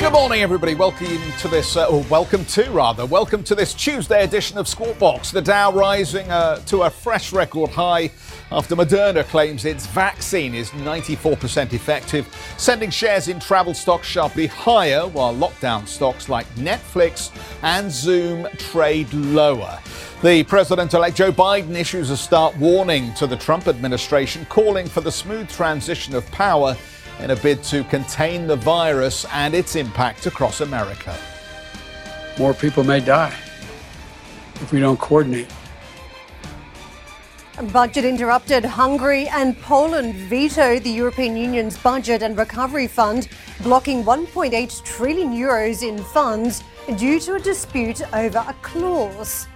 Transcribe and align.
Good 0.00 0.14
morning, 0.14 0.40
everybody. 0.40 0.74
Welcome 0.74 1.20
to 1.40 1.48
this, 1.48 1.76
uh, 1.76 1.86
or 1.86 2.02
welcome 2.04 2.46
to 2.46 2.70
rather, 2.70 3.04
welcome 3.04 3.44
to 3.44 3.54
this 3.54 3.74
Tuesday 3.74 4.24
edition 4.24 4.56
of 4.56 4.66
Squawk 4.66 4.98
Box. 4.98 5.30
The 5.30 5.42
Dow 5.42 5.72
rising 5.72 6.28
uh, 6.30 6.56
to 6.60 6.84
a 6.84 6.90
fresh 6.90 7.34
record 7.34 7.68
high 7.68 8.10
after 8.50 8.74
Moderna 8.74 9.24
claims 9.24 9.66
its 9.66 9.86
vaccine 9.88 10.54
is 10.54 10.70
94% 10.70 11.74
effective, 11.74 12.26
sending 12.56 12.88
shares 12.88 13.28
in 13.28 13.38
travel 13.40 13.74
stocks 13.74 14.06
sharply 14.06 14.46
higher, 14.46 15.06
while 15.06 15.34
lockdown 15.34 15.86
stocks 15.86 16.30
like 16.30 16.46
Netflix 16.54 17.30
and 17.62 17.92
Zoom 17.92 18.48
trade 18.56 19.12
lower. 19.12 19.78
The 20.22 20.44
president 20.44 20.94
elect 20.94 21.18
Joe 21.18 21.30
Biden 21.30 21.74
issues 21.74 22.08
a 22.08 22.16
stark 22.16 22.58
warning 22.58 23.12
to 23.14 23.26
the 23.26 23.36
Trump 23.36 23.68
administration, 23.68 24.46
calling 24.46 24.88
for 24.88 25.02
the 25.02 25.12
smooth 25.12 25.50
transition 25.50 26.14
of 26.14 26.26
power 26.30 26.74
in 27.22 27.30
a 27.30 27.36
bid 27.36 27.62
to 27.64 27.84
contain 27.84 28.46
the 28.46 28.56
virus 28.56 29.26
and 29.32 29.54
its 29.54 29.76
impact 29.76 30.26
across 30.26 30.60
America. 30.60 31.16
More 32.38 32.54
people 32.54 32.84
may 32.84 33.00
die 33.00 33.34
if 34.54 34.72
we 34.72 34.80
don't 34.80 34.98
coordinate. 34.98 35.48
Budget 37.72 38.06
interrupted. 38.06 38.64
Hungary 38.64 39.28
and 39.28 39.58
Poland 39.60 40.14
vetoed 40.14 40.82
the 40.82 40.90
European 40.90 41.36
Union's 41.36 41.76
budget 41.76 42.22
and 42.22 42.36
recovery 42.38 42.86
fund, 42.86 43.28
blocking 43.62 44.02
1.8 44.02 44.82
trillion 44.84 45.32
euros 45.32 45.86
in 45.86 46.02
funds 46.02 46.62
due 46.96 47.20
to 47.20 47.34
a 47.34 47.40
dispute 47.40 48.00
over 48.14 48.38
a 48.48 48.54
clause. 48.62 49.46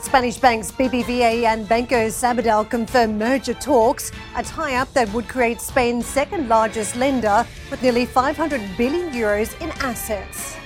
Spanish 0.00 0.36
banks 0.38 0.70
BBVA 0.70 1.44
and 1.44 1.68
Banco 1.68 2.08
Sabadell 2.08 2.68
confirm 2.68 3.18
merger 3.18 3.54
talks, 3.54 4.12
a 4.36 4.42
tie-up 4.42 4.92
that 4.92 5.12
would 5.12 5.28
create 5.28 5.60
Spain's 5.60 6.06
second 6.06 6.48
largest 6.48 6.96
lender 6.96 7.46
with 7.70 7.82
nearly 7.82 8.06
500 8.06 8.60
billion 8.76 9.10
euros 9.10 9.60
in 9.60 9.70
assets 9.82 10.56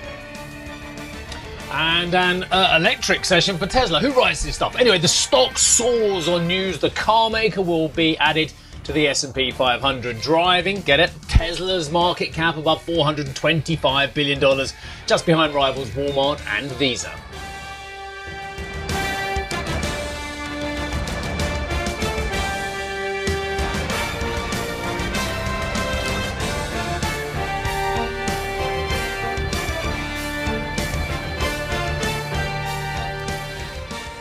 and 1.72 2.14
an 2.14 2.44
uh, 2.50 2.76
electric 2.76 3.24
session 3.24 3.56
for 3.56 3.66
Tesla. 3.66 4.00
Who 4.00 4.12
writes 4.12 4.42
this 4.42 4.56
stuff? 4.56 4.76
Anyway, 4.76 4.98
the 4.98 5.08
stock 5.08 5.56
soars 5.56 6.28
on 6.28 6.48
news. 6.48 6.78
The 6.78 6.90
car 6.90 7.30
maker 7.30 7.62
will 7.62 7.88
be 7.90 8.18
added 8.18 8.52
to 8.84 8.92
the 8.92 9.06
S&P 9.08 9.50
500. 9.52 10.20
Driving, 10.20 10.80
get 10.80 11.00
it? 11.00 11.12
Tesla's 11.28 11.90
market 11.90 12.32
cap 12.32 12.56
above 12.56 12.82
425 12.82 14.14
billion 14.14 14.40
dollars, 14.40 14.74
just 15.06 15.26
behind 15.26 15.54
rivals 15.54 15.90
Walmart 15.90 16.40
and 16.46 16.70
Visa. 16.72 17.12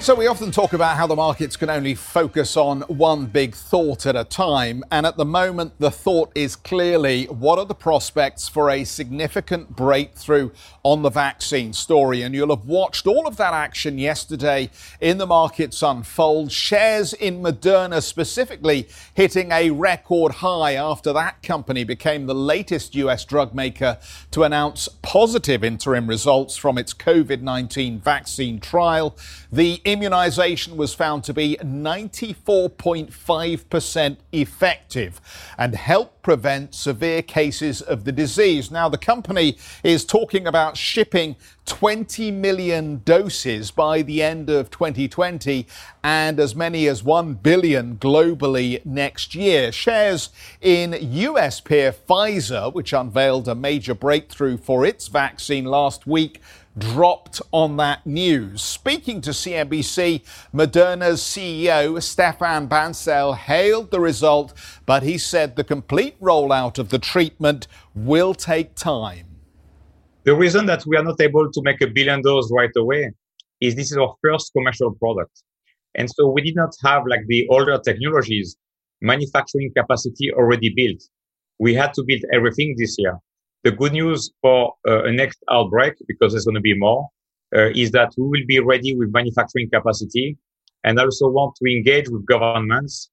So, 0.01 0.15
we 0.15 0.27
often 0.27 0.49
talk 0.49 0.71
about 0.71 0.95
how 0.95 1.07
the 1.07 1.15
markets 1.15 1.57
can 1.57 1.69
only 1.69 1.93
focus 1.93 2.55
on 2.55 2.81
one 2.83 3.25
big 3.25 3.53
thought 3.53 4.05
at 4.05 4.15
a 4.15 4.23
time. 4.23 4.81
And 4.89 5.05
at 5.05 5.17
the 5.17 5.25
moment, 5.25 5.73
the 5.77 5.91
thought 5.91 6.31
is 6.33 6.55
clearly 6.55 7.25
what 7.25 7.59
are 7.59 7.65
the 7.65 7.75
prospects 7.75 8.47
for 8.47 8.69
a 8.69 8.85
significant 8.85 9.75
breakthrough 9.75 10.51
on 10.83 11.01
the 11.01 11.09
vaccine 11.09 11.73
story? 11.73 12.21
And 12.21 12.33
you'll 12.33 12.55
have 12.55 12.65
watched 12.65 13.07
all 13.07 13.27
of 13.27 13.35
that 13.37 13.53
action 13.53 13.97
yesterday 13.97 14.69
in 15.01 15.17
the 15.17 15.27
markets 15.27 15.83
unfold. 15.83 16.49
Shares 16.49 17.11
in 17.11 17.41
Moderna 17.43 18.01
specifically 18.01 18.87
hitting 19.13 19.51
a 19.51 19.69
record 19.69 20.35
high 20.35 20.75
after 20.75 21.11
that 21.11 21.43
company 21.43 21.83
became 21.83 22.25
the 22.25 22.33
latest 22.33 22.95
US 22.95 23.25
drug 23.25 23.53
maker 23.53 23.99
to 24.31 24.43
announce 24.43 24.87
positive 25.01 25.61
interim 25.61 26.07
results 26.07 26.55
from 26.55 26.77
its 26.77 26.93
COVID 26.93 27.41
19 27.41 27.99
vaccine 27.99 28.61
trial. 28.61 29.17
The 29.51 29.81
immunization 29.83 30.77
was 30.77 30.93
found 30.93 31.23
to 31.23 31.33
be 31.33 31.57
94.5% 31.63 34.17
effective 34.31 35.19
and 35.57 35.73
helped 35.73 36.21
prevent 36.21 36.75
severe 36.75 37.23
cases 37.23 37.81
of 37.81 38.03
the 38.03 38.11
disease. 38.11 38.69
Now, 38.69 38.89
the 38.89 38.99
company 38.99 39.57
is 39.83 40.05
talking 40.05 40.45
about 40.45 40.77
shipping 40.77 41.35
20 41.65 42.29
million 42.29 43.01
doses 43.05 43.71
by 43.71 44.03
the 44.03 44.21
end 44.21 44.51
of 44.51 44.69
2020 44.69 45.65
and 46.03 46.39
as 46.39 46.55
many 46.55 46.87
as 46.87 47.03
1 47.03 47.33
billion 47.35 47.97
globally 47.97 48.85
next 48.85 49.33
year. 49.33 49.71
Shares 49.71 50.29
in 50.61 50.95
US 50.99 51.59
peer 51.59 51.91
Pfizer, 51.91 52.71
which 52.71 52.93
unveiled 52.93 53.47
a 53.47 53.55
major 53.55 53.95
breakthrough 53.95 54.57
for 54.57 54.85
its 54.85 55.07
vaccine 55.07 55.65
last 55.65 56.05
week, 56.05 56.39
dropped 56.79 57.41
on 57.51 57.77
that 57.77 58.05
news. 58.05 58.61
Speaking 58.61 59.21
to 59.21 59.31
CNBC, 59.31 60.23
Moderna's 60.53 61.21
CEO 61.21 61.97
Stéphane 61.97 62.67
Bancel 62.67 63.35
hailed 63.35 63.91
the 63.91 63.99
result, 63.99 64.53
but 64.85 65.03
he 65.03 65.17
said 65.17 65.55
the 65.55 65.63
complete 65.63 66.19
rollout 66.21 66.79
of 66.79 66.89
the 66.89 66.99
treatment 66.99 67.67
will 67.93 68.33
take 68.33 68.75
time. 68.75 69.25
The 70.23 70.35
reason 70.35 70.65
that 70.67 70.85
we 70.85 70.97
are 70.97 71.03
not 71.03 71.19
able 71.21 71.51
to 71.51 71.61
make 71.63 71.81
a 71.81 71.87
billion 71.87 72.21
doses 72.21 72.51
right 72.55 72.71
away 72.75 73.11
is 73.61 73.75
this 73.75 73.91
is 73.91 73.97
our 73.97 74.15
first 74.23 74.51
commercial 74.53 74.93
product. 74.95 75.43
And 75.95 76.09
so 76.09 76.29
we 76.29 76.41
did 76.41 76.55
not 76.55 76.73
have 76.83 77.03
like 77.07 77.21
the 77.27 77.47
older 77.49 77.79
technologies, 77.79 78.55
manufacturing 79.01 79.71
capacity 79.75 80.31
already 80.31 80.73
built. 80.75 81.01
We 81.59 81.73
had 81.73 81.93
to 81.95 82.03
build 82.05 82.21
everything 82.33 82.75
this 82.77 82.95
year. 82.97 83.17
The 83.63 83.71
good 83.71 83.91
news 83.91 84.31
for 84.41 84.73
uh, 84.87 85.03
a 85.03 85.11
next 85.11 85.43
outbreak, 85.51 85.93
because 86.07 86.31
there's 86.31 86.45
going 86.45 86.55
to 86.55 86.61
be 86.61 86.77
more, 86.77 87.09
uh, 87.55 87.69
is 87.75 87.91
that 87.91 88.13
we 88.17 88.23
will 88.23 88.47
be 88.47 88.59
ready 88.59 88.95
with 88.95 89.11
manufacturing 89.11 89.69
capacity 89.73 90.37
and 90.83 90.99
also 90.99 91.27
want 91.27 91.55
to 91.55 91.71
engage 91.71 92.09
with 92.09 92.25
governments 92.25 93.09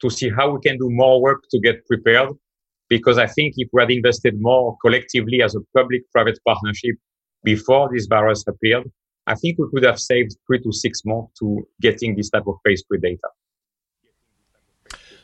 to 0.00 0.08
see 0.08 0.30
how 0.30 0.50
we 0.50 0.60
can 0.60 0.78
do 0.78 0.88
more 0.90 1.20
work 1.20 1.42
to 1.50 1.60
get 1.60 1.86
prepared. 1.86 2.30
Because 2.88 3.18
I 3.18 3.26
think 3.26 3.54
if 3.56 3.68
we 3.72 3.82
had 3.82 3.90
invested 3.90 4.34
more 4.40 4.76
collectively 4.82 5.42
as 5.42 5.54
a 5.54 5.60
public-private 5.76 6.38
partnership 6.46 6.96
before 7.42 7.90
this 7.92 8.06
virus 8.06 8.44
appeared, 8.46 8.90
I 9.26 9.34
think 9.34 9.58
we 9.58 9.66
could 9.72 9.84
have 9.84 9.98
saved 9.98 10.36
three 10.46 10.60
to 10.60 10.72
six 10.72 11.02
months 11.04 11.32
to 11.40 11.66
getting 11.80 12.14
this 12.14 12.30
type 12.30 12.46
of 12.46 12.56
phase 12.64 12.84
three 12.86 13.00
data. 13.00 13.28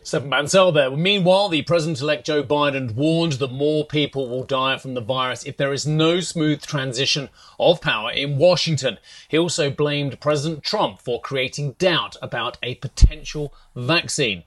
Stephen 0.03 0.31
Bancel 0.31 0.73
there. 0.73 0.91
Meanwhile, 0.91 1.51
the 1.51 1.61
President-elect 1.63 2.25
Joe 2.25 2.43
Biden 2.43 2.95
warned 2.95 3.35
that 3.35 3.53
more 3.53 3.85
people 3.85 4.29
will 4.29 4.45
die 4.45 4.79
from 4.79 4.95
the 4.95 5.03
virus 5.03 5.45
if 5.45 5.59
there 5.59 5.75
is 5.75 5.87
no 5.87 6.21
smooth 6.21 6.63
transition 6.63 7.29
of 7.59 7.83
power 7.83 8.11
in 8.11 8.39
Washington. 8.39 8.97
He 9.29 9.39
also 9.39 9.71
blamed 9.71 10.19
President 10.19 10.65
Trump 10.65 11.03
for 11.03 11.21
creating 11.21 11.73
doubt 11.73 12.17
about 12.23 12.57
a 12.63 12.77
potential 12.77 13.53
vaccine. 13.77 14.45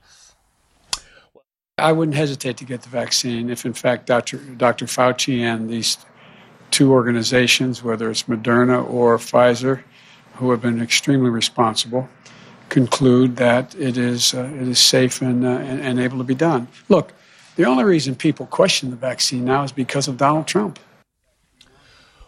I 1.78 1.92
wouldn't 1.92 2.16
hesitate 2.16 2.56
to 2.58 2.64
get 2.64 2.82
the 2.82 2.88
vaccine 2.88 3.48
if, 3.48 3.64
in 3.64 3.74
fact, 3.74 4.06
Dr. 4.06 4.38
Dr. 4.38 4.86
Fauci 4.86 5.40
and 5.40 5.70
these 5.70 5.98
two 6.72 6.92
organizations, 6.92 7.82
whether 7.82 8.10
it's 8.10 8.24
Moderna 8.24 8.88
or 8.88 9.16
Pfizer, 9.18 9.84
who 10.34 10.50
have 10.50 10.60
been 10.60 10.82
extremely 10.82 11.30
responsible, 11.30 12.08
conclude 12.74 13.36
that 13.36 13.72
it 13.76 13.96
is, 13.96 14.34
uh, 14.34 14.50
it 14.60 14.66
is 14.66 14.80
safe 14.80 15.22
and, 15.22 15.44
uh, 15.46 15.48
and, 15.70 15.80
and 15.80 16.00
able 16.00 16.18
to 16.18 16.24
be 16.24 16.34
done. 16.34 16.66
Look, 16.88 17.12
the 17.54 17.64
only 17.66 17.84
reason 17.84 18.16
people 18.16 18.46
question 18.46 18.90
the 18.90 18.96
vaccine 18.96 19.44
now 19.44 19.62
is 19.62 19.70
because 19.70 20.08
of 20.08 20.16
Donald 20.16 20.48
Trump. 20.48 20.80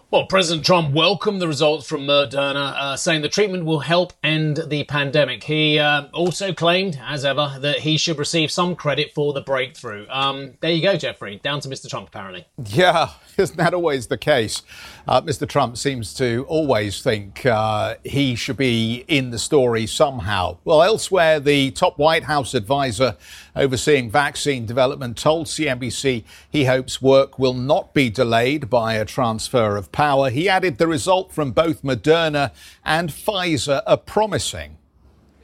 Well, 0.09 0.27
President 0.27 0.65
Trump 0.65 0.95
welcomed 0.95 1.43
the 1.43 1.49
results 1.49 1.89
from 1.89 2.03
Moderna, 2.03 2.75
uh, 2.77 2.97
saying 2.97 3.23
the 3.23 3.29
treatment 3.29 3.65
will 3.65 3.81
help 3.81 4.13
end 4.23 4.63
the 4.69 4.85
pandemic. 4.85 5.43
He 5.43 5.81
uh, 5.81 6.05
also 6.13 6.53
claimed, 6.53 7.01
as 7.05 7.25
ever, 7.25 7.57
that 7.59 7.81
he 7.81 7.97
should 7.97 8.17
receive 8.17 8.53
some 8.53 8.77
credit 8.77 9.11
for 9.17 9.33
the 9.33 9.41
breakthrough. 9.41 10.07
Um, 10.09 10.53
there 10.61 10.71
you 10.71 10.81
go, 10.81 10.97
Jeffrey. 10.97 11.41
Down 11.43 11.59
to 11.59 11.69
Mr. 11.69 11.91
Trump, 11.91 12.07
apparently. 12.07 12.47
Yeah, 12.67 13.11
isn't 13.37 13.57
that 13.57 13.75
always 13.75 14.07
the 14.07 14.17
case? 14.17 14.63
Uh, 15.09 15.23
Mr. 15.23 15.49
Trump 15.49 15.77
seems 15.77 16.15
to 16.15 16.47
always 16.49 17.03
think 17.03 17.45
uh, 17.45 17.97
he 18.05 18.37
should 18.37 18.57
be 18.57 19.05
in 19.09 19.31
the 19.31 19.41
story 19.41 19.89
somehow. 19.89 20.59
Well, 20.65 20.85
elsewhere, 20.85 21.41
the 21.41 21.73
top 21.73 21.99
White 21.99 22.25
House 22.25 22.55
advisor 22.55 23.17
overseeing 23.57 24.11
vaccine 24.11 24.67
development 24.67 25.17
told 25.17 25.47
CNBC 25.47 26.23
he 26.49 26.65
hopes 26.67 27.03
work 27.03 27.39
will 27.39 27.55
not 27.55 27.93
be 27.93 28.09
delayed 28.09 28.71
by 28.71 28.95
a 28.95 29.05
transfer 29.05 29.77
of 29.77 29.91
power. 29.97 30.29
He 30.29 30.47
added 30.47 30.77
the 30.77 30.87
result 30.87 31.33
from 31.33 31.53
both 31.53 31.83
Moderna 31.83 32.53
and 32.85 33.09
Pfizer 33.09 33.83
are 33.87 33.97
promising. 33.97 34.77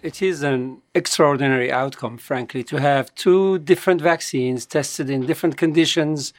It 0.02 0.20
is 0.20 0.42
an 0.42 0.82
extraordinary 0.94 1.72
outcome, 1.72 2.18
frankly, 2.18 2.62
to 2.64 2.78
have 2.78 3.14
two 3.14 3.58
different 3.60 4.02
vaccines 4.02 4.66
tested 4.66 5.08
in 5.08 5.24
different 5.24 5.56
conditions 5.56 6.34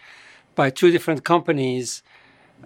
by 0.54 0.70
two 0.70 0.92
different 0.92 1.24
companies 1.24 2.04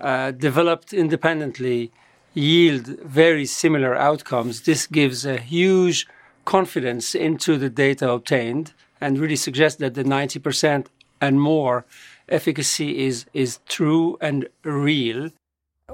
uh, 0.01 0.31
developed 0.31 0.93
independently 0.93 1.91
yield 2.33 2.85
very 3.21 3.45
similar 3.45 3.95
outcomes, 3.95 4.61
this 4.61 4.85
gives 4.85 5.25
a 5.25 5.37
huge 5.37 6.07
confidence 6.45 7.15
into 7.15 7.57
the 7.57 7.69
data 7.69 8.09
obtained 8.09 8.73
and 9.01 9.17
really 9.17 9.35
suggests 9.35 9.79
that 9.79 9.93
the 9.93 10.03
90% 10.03 10.87
and 11.21 11.41
more 11.41 11.85
efficacy 12.29 13.05
is, 13.05 13.25
is 13.33 13.59
true 13.67 14.17
and 14.21 14.47
real. 14.63 15.31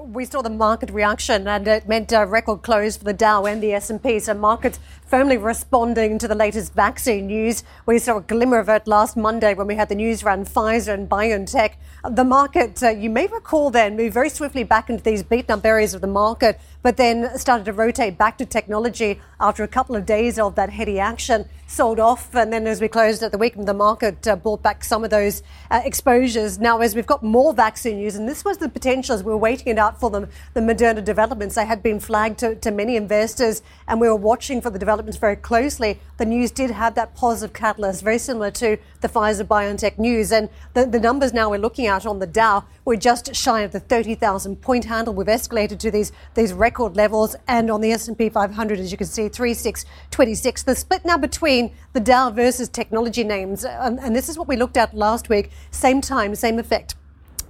We 0.02 0.24
saw 0.24 0.42
the 0.42 0.50
market 0.50 0.90
reaction, 0.90 1.46
and 1.46 1.68
it 1.68 1.86
meant 1.86 2.10
a 2.10 2.26
record 2.26 2.62
close 2.62 2.96
for 2.96 3.04
the 3.04 3.12
Dow 3.12 3.44
and 3.44 3.62
the 3.62 3.74
S&P. 3.74 4.18
So 4.18 4.34
markets 4.34 4.80
firmly 5.06 5.36
responding 5.36 6.18
to 6.18 6.26
the 6.26 6.34
latest 6.34 6.72
vaccine 6.74 7.26
news. 7.26 7.62
We 7.86 7.98
saw 7.98 8.18
a 8.18 8.22
glimmer 8.22 8.58
of 8.58 8.68
it 8.68 8.86
last 8.86 9.16
Monday 9.16 9.54
when 9.54 9.66
we 9.66 9.74
had 9.74 9.88
the 9.88 9.94
news 9.94 10.22
around 10.22 10.46
Pfizer 10.46 10.94
and 10.94 11.08
BioNTech. 11.08 11.74
The 12.10 12.24
market, 12.24 12.82
uh, 12.82 12.90
you 12.90 13.10
may 13.10 13.26
recall, 13.26 13.70
then 13.70 13.96
moved 13.96 14.14
very 14.14 14.28
swiftly 14.28 14.64
back 14.64 14.90
into 14.90 15.02
these 15.02 15.22
beaten 15.22 15.52
up 15.52 15.64
areas 15.64 15.94
of 15.94 16.00
the 16.00 16.06
market, 16.06 16.60
but 16.82 16.96
then 16.96 17.36
started 17.38 17.64
to 17.64 17.72
rotate 17.72 18.18
back 18.18 18.38
to 18.38 18.46
technology 18.46 19.20
after 19.40 19.62
a 19.62 19.68
couple 19.68 19.96
of 19.96 20.06
days 20.06 20.38
of 20.38 20.54
that 20.54 20.70
heady 20.70 20.98
action 20.98 21.48
sold 21.66 21.98
off. 21.98 22.34
And 22.34 22.52
then 22.52 22.66
as 22.66 22.80
we 22.80 22.88
closed 22.88 23.22
at 23.22 23.32
the 23.32 23.38
week, 23.38 23.54
the 23.56 23.74
market 23.74 24.26
uh, 24.26 24.36
bought 24.36 24.62
back 24.62 24.84
some 24.84 25.04
of 25.04 25.10
those 25.10 25.42
uh, 25.70 25.80
exposures. 25.84 26.58
Now, 26.58 26.80
as 26.80 26.94
we've 26.94 27.06
got 27.06 27.22
more 27.22 27.52
vaccine 27.54 27.96
news, 27.96 28.16
and 28.16 28.28
this 28.28 28.44
was 28.44 28.58
the 28.58 28.68
potential 28.68 29.14
as 29.14 29.22
we 29.22 29.30
were 29.30 29.38
waiting 29.38 29.68
it 29.68 29.78
out 29.78 29.98
for 29.98 30.10
them, 30.10 30.28
the 30.54 30.60
Moderna 30.60 31.04
developments, 31.04 31.54
they 31.54 31.66
had 31.66 31.82
been 31.82 32.00
flagged 32.00 32.38
to, 32.38 32.54
to 32.56 32.70
many 32.70 32.96
investors, 32.96 33.62
and 33.88 34.00
we 34.00 34.08
were 34.08 34.16
watching 34.16 34.60
for 34.60 34.70
the 34.70 34.78
developments 34.94 35.18
very 35.18 35.34
closely. 35.34 35.98
The 36.18 36.24
news 36.24 36.52
did 36.52 36.70
have 36.70 36.94
that 36.94 37.16
positive 37.16 37.52
catalyst, 37.52 38.04
very 38.04 38.18
similar 38.18 38.52
to 38.52 38.76
the 39.00 39.08
Pfizer 39.08 39.44
BioNTech 39.44 39.98
news. 39.98 40.30
And 40.30 40.48
the, 40.74 40.86
the 40.86 41.00
numbers 41.00 41.32
now 41.32 41.50
we're 41.50 41.58
looking 41.58 41.88
at 41.88 42.06
on 42.06 42.20
the 42.20 42.28
Dow, 42.28 42.62
we're 42.84 42.94
just 42.94 43.34
shy 43.34 43.62
of 43.62 43.72
the 43.72 43.80
30,000 43.80 44.60
point 44.62 44.84
handle. 44.84 45.12
We've 45.12 45.26
escalated 45.26 45.80
to 45.80 45.90
these, 45.90 46.12
these 46.34 46.52
record 46.52 46.94
levels. 46.94 47.34
And 47.48 47.72
on 47.72 47.80
the 47.80 47.90
S&P 47.90 48.28
500, 48.28 48.78
as 48.78 48.92
you 48.92 48.96
can 48.96 49.08
see, 49.08 49.28
3626. 49.28 50.62
The 50.62 50.76
split 50.76 51.04
now 51.04 51.16
between 51.16 51.72
the 51.92 52.00
Dow 52.00 52.30
versus 52.30 52.68
technology 52.68 53.24
names. 53.24 53.64
Um, 53.64 53.98
and 54.00 54.14
this 54.14 54.28
is 54.28 54.38
what 54.38 54.46
we 54.46 54.54
looked 54.54 54.76
at 54.76 54.94
last 54.94 55.28
week. 55.28 55.50
Same 55.72 56.00
time, 56.00 56.36
same 56.36 56.60
effect. 56.60 56.94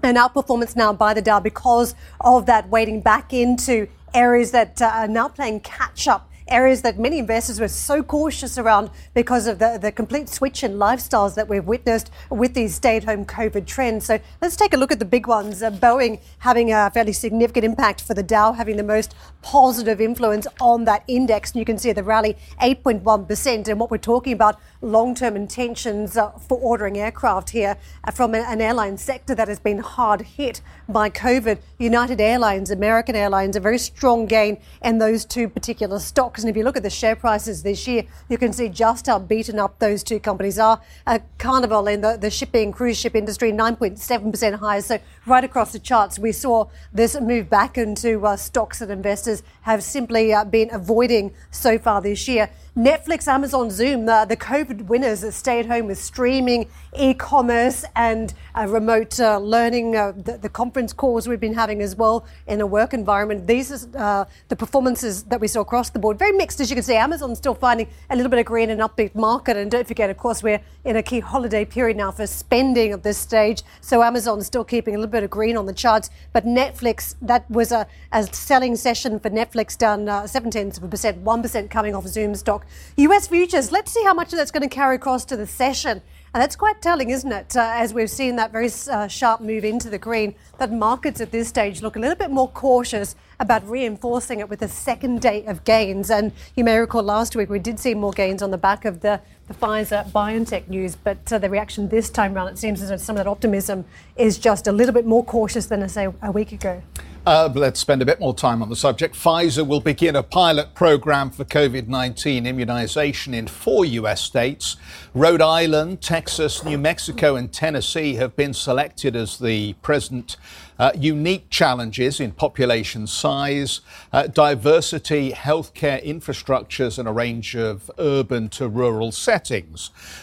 An 0.02 0.17
outperformance 0.17 0.76
now 0.76 0.94
by 0.94 1.12
the 1.12 1.23
Dow 1.23 1.41
because 1.41 1.94
of 2.23 2.46
that 2.46 2.70
weighting 2.70 3.02
back 3.02 3.35
into 3.35 3.87
areas 4.14 4.50
that 4.52 4.81
uh, 4.81 4.87
are 4.94 5.08
now 5.08 5.29
playing 5.29 5.61
catch 5.61 6.08
up 6.08 6.31
areas 6.49 6.82
that 6.82 6.99
many 6.99 7.19
investors 7.19 7.61
were 7.61 7.69
so 7.69 8.02
cautious 8.02 8.58
around 8.58 8.91
because 9.14 9.46
of 9.46 9.58
the, 9.58 9.79
the 9.81 9.91
complete 9.91 10.29
switch 10.29 10.62
in 10.62 10.75
lifestyles 10.75 11.35
that 11.35 11.49
we've 11.49 11.64
witnessed 11.64 12.11
with 12.31 12.55
these 12.55 12.75
stay 12.75 12.96
at 12.96 13.05
home 13.05 13.25
COVID 13.25 13.67
trends. 13.67 14.06
So 14.06 14.19
let's 14.43 14.56
take 14.56 14.75
a 14.75 14.76
look 14.76 14.93
at 14.93 14.99
the 14.99 15.05
big 15.05 15.26
ones. 15.26 15.62
Uh, 15.62 15.70
Boeing 15.70 16.20
having 16.38 16.73
a 16.73 16.91
fairly 16.91 17.12
significant 17.12 17.64
impact 17.64 18.02
for 18.02 18.14
the 18.14 18.23
Dow, 18.23 18.52
having 18.52 18.76
the 18.76 18.82
most 18.82 19.14
positive 19.43 20.00
influence 20.00 20.46
on 20.61 20.85
that 20.85 21.05
index. 21.06 21.52
And 21.52 21.61
you 21.61 21.64
can 21.64 21.79
see 21.79 21.93
the 21.93 22.02
rally 22.02 22.37
8.1%. 22.61 23.69
And 23.69 23.81
what 23.81 23.91
we're 23.91 23.99
talking 23.99 24.32
about 24.32 24.61
long 24.82 25.14
term 25.14 25.37
intentions 25.37 26.17
uh, 26.17 26.31
for 26.32 26.58
ordering 26.58 26.99
aircraft 26.99 27.50
here 27.50 27.76
uh, 28.05 28.11
from 28.11 28.35
an 28.35 28.61
airline 28.61 28.99
sector 28.99 29.35
that 29.35 29.49
has 29.49 29.61
been 29.61 29.79
hard 29.79 30.23
hit 30.23 30.61
by 30.88 31.08
COVID. 31.11 31.58
United 31.79 32.20
Airlines, 32.20 32.70
American 32.70 33.17
Airlines, 33.17 33.56
a 33.56 33.61
very 33.61 33.79
strong 33.79 34.26
gain 34.26 34.58
in 34.82 34.99
those 34.99 35.25
two 35.25 35.49
particular 35.49 35.99
stocks. 35.99 36.33
And 36.42 36.50
if 36.50 36.56
you 36.56 36.64
look 36.64 36.76
at 36.76 36.82
the 36.82 36.90
share 36.90 37.14
prices 37.14 37.62
this 37.62 37.86
year, 37.86 38.04
you 38.28 38.38
can 38.38 38.52
see 38.52 38.69
just 38.69 39.06
how 39.06 39.19
beaten 39.19 39.58
up 39.58 39.78
those 39.78 40.02
two 40.02 40.19
companies 40.19 40.58
are. 40.58 40.81
Uh, 41.06 41.20
Carnival 41.38 41.86
in 41.86 42.00
the, 42.00 42.16
the 42.16 42.31
shipping, 42.31 42.72
cruise 42.72 42.98
ship 42.98 43.14
industry, 43.14 43.52
9.7% 43.52 44.54
higher. 44.58 44.81
So 44.81 44.98
right 45.26 45.44
across 45.44 45.72
the 45.72 45.78
charts, 45.78 46.19
we 46.19 46.32
saw 46.32 46.66
this 46.92 47.19
move 47.20 47.48
back 47.48 47.78
into 47.78 48.26
uh, 48.26 48.36
stocks 48.36 48.81
that 48.81 48.90
investors 48.90 49.42
have 49.62 49.82
simply 49.82 50.32
uh, 50.32 50.44
been 50.44 50.70
avoiding 50.72 51.32
so 51.50 51.78
far 51.78 52.00
this 52.00 52.26
year. 52.26 52.50
Netflix, 52.76 53.29
Amazon, 53.29 53.71
Zoom, 53.71 54.05
the, 54.05 54.26
the 54.29 54.37
COVID 54.37 54.87
winners 54.87 55.21
that 55.21 55.31
stay 55.31 55.61
at 55.61 55.67
home 55.67 55.87
with 55.87 55.97
streaming, 55.97 56.69
e 56.99 57.15
commerce, 57.15 57.85
and 57.94 58.35
uh, 58.56 58.67
remote 58.67 59.21
uh, 59.21 59.38
learning, 59.38 59.94
uh, 59.94 60.12
the, 60.17 60.38
the, 60.38 60.49
conference 60.49 60.93
calls 60.93 61.29
we've 61.29 61.38
been 61.38 61.55
having 61.55 61.81
as 61.81 61.94
well 61.94 62.26
in 62.49 62.61
a 62.61 62.67
work 62.67 62.93
environment. 62.93 63.47
These 63.47 63.94
are 63.94 64.23
uh, 64.23 64.25
the 64.49 64.56
performances 64.56 65.23
that 65.25 65.41
we 65.41 65.47
saw 65.47 65.61
across 65.61 65.91
the 65.91 66.00
board. 66.00 66.19
Very 66.19 66.32
mixed, 66.32 66.61
as 66.61 66.69
you 66.69 66.75
can 66.75 66.82
see. 66.82 66.97
Amazon's 66.97 67.38
still 67.38 67.55
finding 67.55 67.88
a 68.11 68.17
little 68.17 68.31
bit 68.31 68.41
of 68.41 68.44
green 68.44 68.71
and 68.71 68.81
upbeat 68.81 69.15
market. 69.15 69.56
And 69.56 69.70
don't 69.70 69.87
forget, 69.87 70.11
of 70.11 70.17
course, 70.17 70.43
we're 70.43 70.61
in 70.85 70.97
a 70.97 71.03
key 71.03 71.20
holiday 71.20 71.65
period 71.65 71.97
now 71.97 72.11
for 72.11 72.27
spending 72.27 72.91
at 72.91 73.05
this 73.05 73.19
stage. 73.19 73.62
So 73.82 74.03
Amazon's 74.03 74.47
still 74.47 74.65
keeping 74.65 74.97
a 74.97 74.99
little 74.99 75.12
bit 75.12 75.23
of 75.23 75.31
green 75.31 75.56
on 75.56 75.67
the 75.67 75.73
charts. 75.73 76.11
But 76.32 76.44
Netflix, 76.44 77.15
that 77.23 77.49
was 77.49 77.70
a, 77.70 77.87
a 78.11 78.25
selling 78.25 78.75
session 78.75 79.20
for 79.20 79.31
Netflix 79.31 79.79
down 79.79 80.09
uh, 80.09 80.27
7 80.27 80.50
tenths 80.50 80.79
of 80.79 80.85
a 80.85 80.88
percent, 80.88 81.25
1% 81.25 81.70
coming 81.70 81.94
off 81.94 82.09
Zoom 82.09 82.35
stock. 82.35 82.63
US 82.96 83.28
futures, 83.28 83.72
let's 83.72 83.93
see 83.93 84.02
how 84.05 84.14
much 84.14 84.32
of 84.32 84.38
that's 84.38 84.50
going 84.50 84.69
to 84.69 84.75
carry 84.75 84.96
across 84.96 85.25
to 85.26 85.37
the 85.37 85.46
session. 85.46 86.02
And 86.34 86.43
that's 86.43 86.56
quite 86.56 86.82
telling, 86.82 87.11
isn't 87.11 87.31
it? 87.31 87.56
Uh, 87.56 87.70
as 87.75 87.94
we've 87.94 88.11
seen 88.11 88.34
that 88.37 88.50
very 88.50 88.69
uh, 88.90 89.06
sharp 89.06 89.40
move 89.40 89.64
into 89.64 89.88
the 89.88 89.99
green, 89.99 90.34
that 90.58 90.72
markets 90.72 91.20
at 91.20 91.31
this 91.31 91.46
stage 91.46 91.81
look 91.81 91.94
a 91.94 92.00
little 92.00 92.16
bit 92.16 92.31
more 92.31 92.49
cautious 92.49 93.14
about 93.38 93.69
reinforcing 93.69 94.40
it 94.40 94.49
with 94.49 94.61
a 94.62 94.66
second 94.66 95.20
day 95.20 95.44
of 95.46 95.62
gains. 95.62 96.11
And 96.11 96.32
you 96.56 96.64
may 96.64 96.76
recall 96.78 97.05
last 97.05 97.37
week 97.37 97.50
we 97.50 97.61
did 97.61 97.78
see 97.78 97.94
more 97.94 98.11
gains 98.11 98.43
on 98.43 98.50
the 98.50 98.58
back 98.58 98.84
of 98.84 99.00
the, 99.00 99.20
the 99.46 99.55
Pfizer 99.55 100.11
BioNTech 100.11 100.69
news, 100.69 100.96
but 100.96 101.32
uh, 101.32 101.38
the 101.38 101.50
reaction 101.50 101.88
this 101.88 102.08
time 102.08 102.35
around, 102.35 102.49
it 102.49 102.58
seems 102.58 102.81
as 102.81 102.88
though 102.88 102.96
some 102.96 103.17
of 103.17 103.25
that 103.25 103.31
optimism 103.31 103.85
is 104.17 104.38
just 104.38 104.67
a 104.67 104.73
little 104.73 104.94
bit 104.94 105.06
more 105.06 105.25
cautious 105.25 105.67
than, 105.67 105.87
say, 105.88 106.08
a 106.23 106.32
week 106.32 106.52
ago. 106.52 106.82
Uh, 107.26 107.49
let's 107.55 107.81
spend 107.81 108.02
a 108.02 108.05
bit 108.05 108.20
more 108.20 108.35
time 108.35 108.61
on 108.61 108.69
the 108.69 108.76
subject. 108.76 109.14
Pfizer 109.14 109.67
will 109.67 109.81
begin 109.81 110.14
a 110.14 110.23
pilot 110.23 110.75
program 110.75 111.31
for 111.31 111.43
COVID 111.46 111.88
19 111.88 112.46
immunization 112.46 113.32
in 113.32 113.46
four 113.46 113.87
US 113.87 114.20
states. 114.20 114.76
Rhode 115.14 115.41
Island, 115.41 116.02
Texas, 116.02 116.62
New 116.64 116.76
Mexico, 116.76 117.35
and 117.37 117.50
Tennessee 117.50 118.17
have 118.17 118.37
been 118.37 118.52
selected 118.52 119.17
as 119.17 119.38
the 119.38 119.73
present 119.81 120.37
uh, 120.79 120.93
unique 120.94 121.49
challenges 121.49 122.20
in 122.20 122.32
population 122.32 123.06
size, 123.06 123.81
uh, 124.12 124.26
diversity, 124.26 125.32
healthcare 125.32 126.05
infrastructures, 126.05 126.99
and 126.99 127.08
a 127.08 127.12
range 127.12 127.56
of 127.56 127.91
urban 127.99 128.50
to 128.50 128.69
rural 128.69 129.12
settings. 129.12 129.33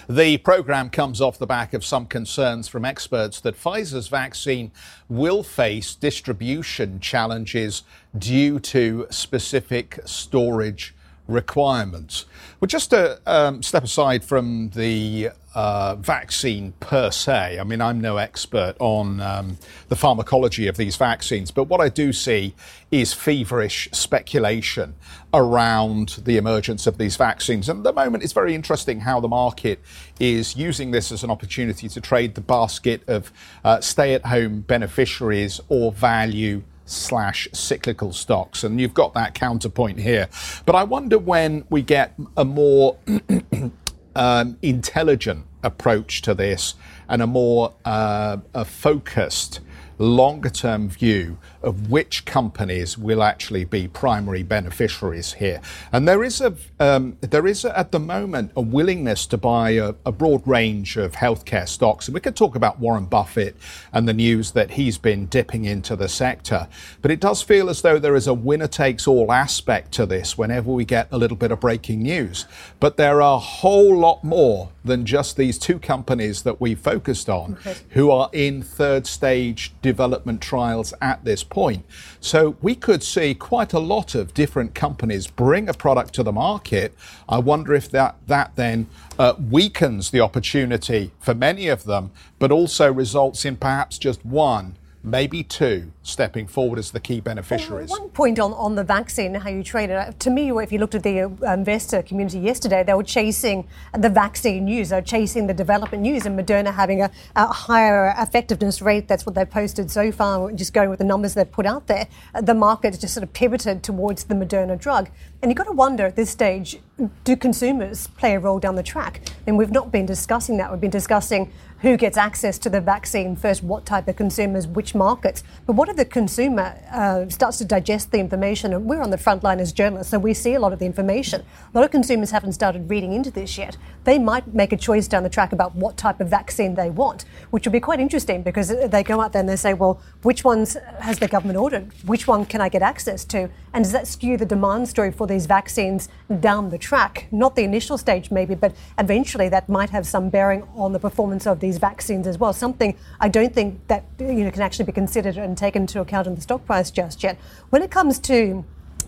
The 0.08 0.38
program 0.38 0.90
comes 0.90 1.22
off 1.22 1.38
the 1.38 1.48
back 1.48 1.74
of 1.74 1.84
some 1.84 2.06
concerns 2.06 2.68
from 2.68 2.86
experts 2.86 3.42
that 3.42 3.56
Pfizer's 3.56 4.08
vaccine 4.08 4.72
will 5.10 5.44
face 5.44 5.96
distribution 5.96 7.00
challenges 7.00 7.84
due 8.18 8.60
to 8.60 9.08
specific 9.10 10.00
storage 10.06 10.94
requirements. 11.28 12.26
Well, 12.60 12.68
just 12.68 12.90
to 12.92 13.20
um, 13.26 13.64
step 13.64 13.84
aside 13.84 14.24
from 14.24 14.70
the 14.70 15.32
uh, 15.54 15.96
vaccine 15.96 16.74
per 16.80 17.12
se, 17.12 17.60
I 17.60 17.64
mean, 17.64 17.82
I'm 17.82 18.00
no 18.00 18.18
expert 18.18 18.76
on 18.80 19.20
um, 19.20 19.58
the 19.90 19.96
pharmacology 19.96 20.68
of 20.68 20.78
these 20.78 20.96
vaccines, 20.96 21.52
but 21.52 21.66
what 21.66 21.82
I 21.82 21.90
do 21.90 22.14
see 22.14 22.56
is 22.90 23.14
feverish 23.14 23.90
speculation 23.92 24.96
around 25.34 26.22
the 26.24 26.38
emergence 26.38 26.88
of 26.88 26.98
these 26.98 27.16
vaccines. 27.16 27.70
And 27.70 27.80
at 27.80 27.84
the 27.84 27.94
moment, 27.94 28.24
it's 28.24 28.34
very 28.34 28.56
interesting 28.56 29.02
how 29.02 29.20
the 29.20 29.28
market 29.28 29.80
is 30.20 30.56
using 30.56 30.92
this 30.92 31.12
as 31.12 31.24
an 31.24 31.32
opportunity 31.32 31.90
to 31.90 32.02
trade 32.02 32.36
the 32.36 32.42
basket 32.42 33.02
of 33.08 33.32
uh, 33.64 33.82
stay 33.82 34.14
at 34.14 34.26
home 34.26 34.62
beneficiaries 34.62 35.60
or 35.70 35.92
value 35.92 36.64
slash 36.86 37.48
cyclical 37.54 38.14
stocks. 38.14 38.64
And 38.64 38.80
you've 38.80 38.94
got 38.94 39.14
that 39.14 39.34
counterpoint 39.34 40.00
here. 40.00 40.28
But 40.66 40.76
I 40.76 40.84
wonder 40.84 41.18
when 41.18 41.66
we 41.70 41.82
get 41.82 42.18
a 42.38 42.46
more 42.46 42.98
um, 44.16 44.58
intelligent 44.62 45.46
approach 45.64 46.22
to 46.24 46.34
this 46.34 46.76
and 47.08 47.22
a 47.22 47.28
more 47.28 47.74
uh, 47.86 48.38
a 48.54 48.66
focused 48.66 49.60
longer 49.98 50.50
term 50.50 50.90
view 50.90 51.38
of 51.64 51.90
which 51.90 52.26
companies 52.26 52.98
will 52.98 53.24
actually 53.24 53.64
be 53.64 53.88
primary 53.88 54.44
beneficiaries 54.44 55.34
here. 55.34 55.62
And 55.92 56.08
there 56.08 56.24
is 56.24 56.42
a 56.42 56.56
um, 56.80 57.18
there 57.22 57.48
is 57.48 57.66
a, 57.66 57.78
at 57.78 57.92
the 57.92 58.00
moment 58.00 58.52
a 58.56 58.62
willingness 58.62 59.26
to 59.28 59.38
buy 59.38 59.72
a, 59.72 59.94
a, 60.06 60.12
broad 60.12 60.46
range 60.48 60.98
of 60.98 61.14
healthcare 61.14 61.68
stocks. 61.68 62.08
And 62.08 62.14
we 62.16 62.20
could 62.20 62.36
talk 62.36 62.56
about 62.56 62.80
Warren 62.80 63.06
Buffett 63.06 63.56
and 63.94 64.08
the 64.08 64.14
news 64.14 64.52
that 64.52 64.72
he's 64.72 64.98
been 64.98 65.28
dipping 65.28 65.66
into 65.66 65.96
the 65.96 66.10
sector. 66.10 66.68
But 67.02 67.12
it 67.12 67.20
does 67.20 67.42
feel 67.42 67.70
as 67.70 67.82
though 67.82 68.00
there 68.00 68.16
is 68.16 68.28
a 68.28 68.34
winner 68.34 68.68
takes 68.68 69.08
all 69.08 69.32
aspect 69.32 69.92
to 69.94 70.06
this 70.06 70.38
whenever 70.38 70.72
we 70.72 70.86
get 70.86 71.08
a 71.12 71.18
little 71.18 71.38
bit 71.38 71.52
of 71.52 71.60
breaking 71.60 72.02
news. 72.02 72.46
But 72.80 72.98
there 72.98 73.22
are 73.22 73.36
a 73.36 73.40
whole 73.40 73.96
lot 73.98 74.24
more 74.24 74.70
than 74.84 75.06
just 75.06 75.38
these 75.38 75.58
two 75.58 75.80
companies 75.80 76.42
that 76.44 76.60
we 76.60 76.76
focused 76.76 77.30
on 77.30 77.54
okay. 77.54 77.76
who 77.90 78.10
are 78.10 78.30
in 78.34 78.64
third 78.64 79.06
stage 79.06 79.72
development 79.82 80.42
trials 80.42 80.94
at 81.02 81.24
this 81.24 81.44
point. 81.52 81.86
So 82.20 82.56
we 82.62 82.74
could 82.74 83.04
see 83.04 83.36
quite 83.36 83.74
a 83.74 83.80
lot 83.80 84.16
of 84.16 84.34
different 84.34 84.74
companies 84.74 85.28
bring 85.28 85.70
a 85.70 85.74
product 85.74 86.14
to 86.16 86.24
the 86.24 86.32
market. 86.32 86.96
I 87.30 87.38
wonder 87.38 87.76
if 87.76 87.92
that, 87.92 88.16
that 88.26 88.56
then 88.56 88.88
uh, 89.20 89.36
weakens 89.52 90.10
the 90.10 90.22
opportunity 90.22 91.12
for 91.20 91.36
many 91.36 91.68
of 91.68 91.84
them, 91.84 92.10
but 92.40 92.52
also 92.52 92.92
results 92.92 93.46
in 93.46 93.58
perhaps 93.58 94.00
just 94.00 94.26
one 94.26 94.78
maybe 95.04 95.44
two 95.44 95.92
stepping 96.04 96.48
forward 96.48 96.78
as 96.78 96.92
the 96.92 97.00
key 97.00 97.20
beneficiaries. 97.20 97.90
Well, 97.90 98.02
one 98.02 98.10
point 98.10 98.40
on, 98.40 98.54
on 98.54 98.76
the 98.76 98.84
vaccine, 98.84 99.34
how 99.34 99.50
you 99.50 99.64
trade 99.64 99.90
it. 99.90 100.20
To 100.20 100.30
me, 100.30 100.52
if 100.52 100.72
you 100.72 100.80
looked 100.80 100.96
at 100.96 101.04
the 101.04 101.22
uh, 101.22 101.54
investor 101.54 102.02
community 102.04 102.40
yesterday, 102.40 102.84
they 102.84 102.94
were 102.94 103.04
chasing 103.04 103.68
the 103.98 104.10
vaccine 104.10 104.66
news, 104.66 104.90
they 104.90 104.98
were 104.98 105.02
chasing 105.02 105.48
the 105.48 105.54
development 105.54 106.04
news, 106.04 106.26
and 106.26 106.40
Moderna 106.40 106.74
having 106.74 107.02
a, 107.02 107.12
a 107.36 107.48
higher 107.48 108.14
effectiveness 108.18 108.82
rate. 108.82 109.08
That's 109.08 109.26
what 109.26 109.36
they've 109.36 109.50
posted 109.50 109.90
so 109.90 110.12
far, 110.12 110.52
just 110.52 110.74
going 110.74 110.90
with 110.90 111.00
the 111.00 111.06
numbers 111.06 111.34
they've 111.34 111.52
put 111.52 111.66
out 111.66 111.88
there. 111.88 112.08
The 112.40 112.54
market 112.54 113.00
just 113.00 113.14
sort 113.14 113.24
of 113.24 113.34
pivoted 113.34 113.84
towards 113.84 114.26
the 114.26 114.36
Moderna 114.36 114.78
drug. 114.78 115.10
And 115.42 115.50
you've 115.50 115.58
got 115.58 115.66
to 115.66 115.72
wonder 115.72 116.06
at 116.06 116.16
this 116.16 116.30
stage 116.30 116.80
do 117.24 117.36
consumers 117.36 118.08
play 118.08 118.36
a 118.36 118.40
role 118.40 118.60
down 118.60 118.76
the 118.76 118.84
track? 118.84 119.22
And 119.48 119.58
we've 119.58 119.72
not 119.72 119.92
been 119.92 120.06
discussing 120.06 120.58
that. 120.58 120.72
We've 120.72 120.82
been 120.82 120.92
discussing 120.92 121.52
who 121.82 121.98
gets 121.98 122.16
access 122.16 122.60
to 122.60 122.70
the 122.70 122.80
vaccine 122.80 123.36
first, 123.36 123.64
what 123.64 123.86
type 123.86 124.08
of 124.08 124.16
consumers, 124.16 124.68
which 124.68 124.94
markets. 124.94 125.44
But 125.66 125.74
what 125.74 125.90
if 125.90 125.96
the 125.96 126.06
consumer 126.06 126.78
uh, 126.92 127.28
starts 127.30 127.58
to 127.58 127.66
digest 127.66 128.12
the 128.12 128.20
information? 128.20 128.74
And 128.74 128.86
we're 128.86 129.02
on 129.02 129.10
the 129.10 129.18
front 129.18 129.44
line 129.44 129.60
as 129.60 129.72
journalists, 129.72 130.12
so 130.12 130.20
we 130.20 130.34
see 130.34 130.54
a 130.54 130.60
lot 130.60 130.74
of 130.74 130.80
the 130.80 130.86
information. 130.86 131.42
A 131.42 131.78
lot 131.78 131.84
of 131.84 131.92
consumers 131.92 132.32
haven't 132.32 132.54
started 132.54 132.90
reading 132.90 133.14
into 133.14 133.32
this 133.32 133.58
yet. 133.58 133.78
They 134.04 134.20
might 134.20 134.54
make 134.54 134.72
a 134.72 134.78
choice 134.78 135.08
down 135.08 135.24
the 135.24 135.30
track 135.30 135.54
about 135.54 135.76
what 135.76 135.98
type 135.98 136.22
of 136.22 136.30
vaccine 136.30 136.76
they 136.76 136.92
want, 136.92 137.26
which 137.50 137.66
will 137.66 137.74
be 137.74 137.80
quite 137.80 138.00
interesting 138.00 138.44
because 138.44 138.70
they 138.70 139.04
go 139.04 139.20
out 139.20 139.34
there 139.34 139.40
and 139.40 139.50
they 139.50 139.56
say, 139.56 139.74
well, 139.74 140.00
which 140.22 140.44
ones 140.44 140.78
has 141.00 141.18
the 141.18 141.28
government 141.28 141.58
ordered? 141.58 141.92
Which 142.06 142.28
one 142.28 142.46
can 142.46 142.62
I 142.62 142.70
get 142.70 142.84
access 142.84 143.26
to? 143.26 143.50
And 143.74 143.84
does 143.84 143.94
that 143.94 144.08
skew 144.08 144.38
the 144.38 144.46
demand 144.46 144.90
story 144.90 145.12
for 145.12 145.28
these 145.28 145.46
vaccines 145.46 146.10
down 146.40 146.70
the 146.70 146.78
track? 146.78 147.28
Not 147.32 147.56
the 147.56 147.64
initial 147.64 147.98
stage, 147.98 148.30
maybe, 148.30 148.56
but 148.56 148.76
eventually 148.98 149.48
that 149.50 149.70
might 149.70 149.90
have 149.92 150.06
some 150.06 150.30
bearing 150.30 150.64
on 150.76 150.92
the 150.92 151.00
performance 151.00 151.48
of 151.48 151.60
these 151.60 151.78
vaccines 151.78 152.28
as 152.28 152.38
well. 152.38 152.52
Something 152.52 152.98
I 153.20 153.30
don't 153.30 153.54
think 153.54 153.88
that 153.88 154.04
you 154.20 154.44
know 154.44 154.52
can 154.52 154.62
actually 154.62 154.86
be 154.86 154.92
considered 154.92 155.38
and 155.38 155.58
taken 155.58 155.84
into 155.84 156.02
account 156.02 156.28
in 156.28 156.36
the 156.36 156.42
stock 156.42 156.66
price 156.66 156.92
just 156.92 157.24
yet. 157.24 157.38
When 157.70 157.82
it 157.82 157.92
comes 157.92 158.20
to 158.20 158.66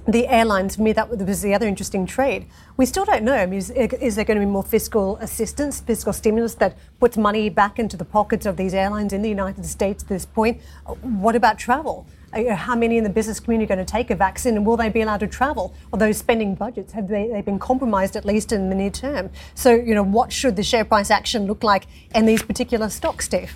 the 0.07 0.27
airlines, 0.27 0.75
for 0.75 0.81
me, 0.81 0.91
that 0.93 1.09
was 1.09 1.41
the 1.41 1.53
other 1.53 1.67
interesting 1.67 2.05
trade. 2.05 2.45
We 2.75 2.85
still 2.85 3.05
don't 3.05 3.23
know. 3.23 3.35
I 3.35 3.45
mean, 3.45 3.59
is, 3.59 3.69
is, 3.69 4.15
there 4.15 4.25
going 4.25 4.39
to 4.39 4.45
be 4.45 4.51
more 4.51 4.63
fiscal 4.63 5.17
assistance, 5.17 5.79
fiscal 5.79 6.11
stimulus 6.11 6.55
that 6.55 6.77
puts 6.99 7.15
money 7.15 7.49
back 7.49 7.79
into 7.79 7.95
the 7.95 8.03
pockets 8.03 8.45
of 8.45 8.57
these 8.57 8.73
airlines 8.73 9.13
in 9.13 9.21
the 9.21 9.29
United 9.29 9.65
States 9.65 10.03
at 10.03 10.09
this 10.09 10.25
point? 10.25 10.61
What 11.01 11.35
about 11.35 11.57
travel? 11.57 12.05
Uh, 12.33 12.55
how 12.55 12.75
many 12.75 12.97
in 12.97 13.03
the 13.03 13.09
business 13.09 13.39
community 13.39 13.71
are 13.71 13.75
going 13.75 13.85
to 13.85 13.91
take 13.91 14.09
a 14.09 14.15
vaccine 14.15 14.55
and 14.55 14.65
will 14.65 14.77
they 14.77 14.89
be 14.89 15.01
allowed 15.01 15.19
to 15.19 15.27
travel? 15.27 15.73
Or 15.91 15.99
those 15.99 16.17
spending 16.17 16.55
budgets, 16.55 16.93
have 16.93 17.07
they, 17.07 17.41
been 17.41 17.59
compromised 17.59 18.15
at 18.15 18.25
least 18.25 18.51
in 18.51 18.69
the 18.69 18.75
near 18.75 18.89
term? 18.89 19.29
So, 19.55 19.73
you 19.73 19.93
know, 19.93 20.03
what 20.03 20.31
should 20.31 20.55
the 20.55 20.63
share 20.63 20.85
price 20.85 21.11
action 21.11 21.45
look 21.45 21.63
like 21.63 21.85
in 22.15 22.25
these 22.25 22.41
particular 22.41 22.89
stocks, 22.89 23.25
Steve? 23.25 23.53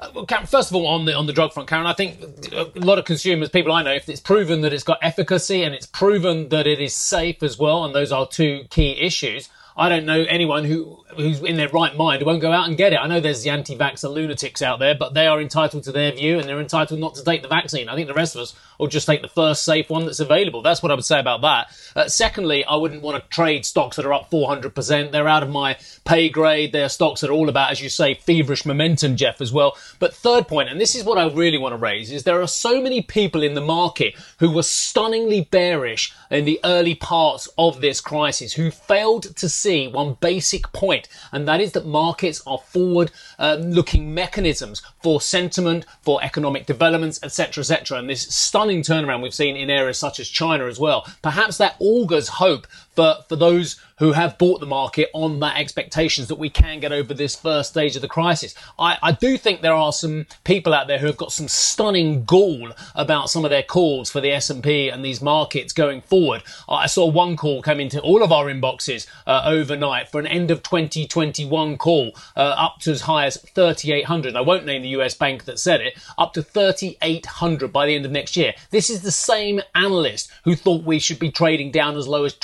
Uh, 0.00 0.10
well, 0.14 0.26
first 0.46 0.70
of 0.70 0.74
all, 0.74 0.86
on 0.86 1.04
the 1.04 1.14
on 1.14 1.26
the 1.26 1.32
drug 1.32 1.52
front, 1.52 1.68
Karen, 1.68 1.86
I 1.86 1.92
think 1.92 2.20
a 2.52 2.70
lot 2.74 2.98
of 2.98 3.04
consumers, 3.04 3.48
people 3.48 3.72
I 3.72 3.82
know, 3.82 3.92
if 3.92 4.08
it's 4.08 4.20
proven 4.20 4.60
that 4.62 4.72
it's 4.72 4.84
got 4.84 4.98
efficacy 5.02 5.62
and 5.62 5.74
it's 5.74 5.86
proven 5.86 6.48
that 6.50 6.66
it 6.66 6.80
is 6.80 6.94
safe 6.94 7.42
as 7.42 7.58
well, 7.58 7.84
and 7.84 7.94
those 7.94 8.12
are 8.12 8.26
two 8.26 8.64
key 8.70 8.92
issues, 9.00 9.48
I 9.76 9.88
don't 9.88 10.06
know 10.06 10.24
anyone 10.28 10.64
who 10.64 11.04
who's 11.16 11.42
in 11.42 11.56
their 11.56 11.68
right 11.68 11.96
mind 11.96 12.20
who 12.20 12.26
won't 12.26 12.40
go 12.40 12.52
out 12.52 12.68
and 12.68 12.76
get 12.76 12.92
it. 12.92 12.98
I 13.00 13.06
know 13.06 13.20
there's 13.20 13.42
the 13.42 13.50
anti-vaxxer 13.50 14.12
lunatics 14.12 14.62
out 14.62 14.78
there, 14.78 14.94
but 14.94 15.14
they 15.14 15.26
are 15.26 15.40
entitled 15.40 15.84
to 15.84 15.92
their 15.92 16.12
view 16.12 16.38
and 16.38 16.48
they're 16.48 16.60
entitled 16.60 17.00
not 17.00 17.14
to 17.16 17.24
take 17.24 17.42
the 17.42 17.48
vaccine. 17.48 17.88
I 17.88 17.94
think 17.94 18.08
the 18.08 18.14
rest 18.14 18.34
of 18.34 18.42
us 18.42 18.54
will 18.78 18.88
just 18.88 19.06
take 19.06 19.22
the 19.22 19.28
first 19.28 19.64
safe 19.64 19.90
one 19.90 20.04
that's 20.04 20.20
available. 20.20 20.62
That's 20.62 20.82
what 20.82 20.90
I 20.90 20.94
would 20.94 21.04
say 21.04 21.20
about 21.20 21.42
that. 21.42 21.68
Uh, 21.94 22.08
secondly, 22.08 22.64
I 22.64 22.76
wouldn't 22.76 23.02
want 23.02 23.22
to 23.22 23.28
trade 23.30 23.64
stocks 23.64 23.96
that 23.96 24.06
are 24.06 24.12
up 24.12 24.30
400%. 24.30 25.12
They're 25.12 25.28
out 25.28 25.42
of 25.42 25.50
my 25.50 25.76
pay 26.04 26.28
grade. 26.28 26.72
They're 26.72 26.88
stocks 26.88 27.20
that 27.20 27.30
are 27.30 27.34
all 27.34 27.48
about, 27.48 27.70
as 27.70 27.80
you 27.80 27.88
say, 27.88 28.14
feverish 28.14 28.66
momentum, 28.66 29.16
Jeff, 29.16 29.40
as 29.40 29.52
well. 29.52 29.76
But 29.98 30.14
third 30.14 30.48
point, 30.48 30.68
and 30.68 30.80
this 30.80 30.94
is 30.94 31.04
what 31.04 31.18
I 31.18 31.32
really 31.32 31.58
want 31.58 31.72
to 31.72 31.78
raise, 31.78 32.10
is 32.10 32.24
there 32.24 32.42
are 32.42 32.48
so 32.48 32.80
many 32.80 33.02
people 33.02 33.42
in 33.42 33.54
the 33.54 33.60
market 33.60 34.14
who 34.38 34.50
were 34.50 34.62
stunningly 34.62 35.42
bearish 35.42 36.12
in 36.30 36.44
the 36.44 36.60
early 36.64 36.94
parts 36.94 37.48
of 37.56 37.80
this 37.80 38.00
crisis 38.00 38.54
who 38.54 38.70
failed 38.70 39.36
to 39.36 39.48
see 39.64 39.88
one 39.88 40.16
basic 40.20 40.70
point, 40.72 41.08
and 41.32 41.48
that 41.48 41.60
is 41.60 41.72
that 41.72 41.86
markets 41.86 42.42
are 42.46 42.58
forward 42.58 43.10
uh, 43.38 43.56
looking 43.60 44.14
mechanisms 44.14 44.82
for 45.02 45.20
sentiment, 45.20 45.86
for 46.02 46.22
economic 46.22 46.66
developments, 46.66 47.18
etc., 47.22 47.62
etc. 47.62 47.98
And 47.98 48.08
this 48.08 48.22
stunning 48.34 48.82
turnaround 48.82 49.22
we've 49.22 49.34
seen 49.34 49.56
in 49.56 49.70
areas 49.70 49.98
such 49.98 50.20
as 50.20 50.28
China 50.28 50.66
as 50.66 50.78
well. 50.78 51.06
Perhaps 51.22 51.58
that 51.58 51.76
augurs 51.80 52.28
hope 52.28 52.66
for, 52.94 53.16
for 53.28 53.36
those 53.36 53.76
who 53.98 54.12
have 54.12 54.38
bought 54.38 54.60
the 54.60 54.66
market 54.66 55.08
on 55.12 55.40
that 55.40 55.56
expectations 55.56 56.28
that 56.28 56.34
we 56.34 56.50
can 56.50 56.80
get 56.80 56.92
over 56.92 57.14
this 57.14 57.36
first 57.36 57.70
stage 57.70 57.94
of 57.94 58.02
the 58.02 58.08
crisis. 58.08 58.54
I, 58.78 58.98
I 59.02 59.12
do 59.12 59.38
think 59.38 59.60
there 59.60 59.74
are 59.74 59.92
some 59.92 60.26
people 60.42 60.74
out 60.74 60.88
there 60.88 60.98
who 60.98 61.06
have 61.06 61.16
got 61.16 61.32
some 61.32 61.48
stunning 61.48 62.24
gall 62.24 62.72
about 62.94 63.30
some 63.30 63.44
of 63.44 63.50
their 63.50 63.62
calls 63.62 64.10
for 64.10 64.20
the 64.20 64.32
S&P 64.32 64.88
and 64.88 65.04
these 65.04 65.22
markets 65.22 65.72
going 65.72 66.00
forward. 66.00 66.42
I 66.68 66.86
saw 66.86 67.06
one 67.06 67.36
call 67.36 67.62
come 67.62 67.78
into 67.80 68.00
all 68.00 68.22
of 68.22 68.32
our 68.32 68.46
inboxes 68.46 69.06
uh, 69.26 69.42
overnight 69.44 70.08
for 70.08 70.18
an 70.18 70.26
end 70.26 70.50
of 70.50 70.62
2021 70.62 71.76
call 71.78 72.12
uh, 72.36 72.40
up 72.40 72.80
to 72.80 72.90
as 72.90 73.02
high 73.02 73.26
as 73.26 73.36
3,800. 73.36 74.34
I 74.34 74.40
won't 74.40 74.66
name 74.66 74.82
the 74.82 74.88
US 75.00 75.14
bank 75.14 75.44
that 75.44 75.58
said 75.58 75.80
it, 75.80 75.96
up 76.18 76.32
to 76.34 76.42
3,800 76.42 77.72
by 77.72 77.86
the 77.86 77.94
end 77.94 78.04
of 78.04 78.10
next 78.10 78.36
year. 78.36 78.54
This 78.70 78.90
is 78.90 79.02
the 79.02 79.12
same 79.12 79.60
analyst 79.74 80.30
who 80.44 80.56
thought 80.56 80.82
we 80.82 80.98
should 80.98 81.18
be 81.18 81.30
trading 81.30 81.70
down 81.70 81.96
as 81.96 82.08
low 82.08 82.24
as 82.24 82.34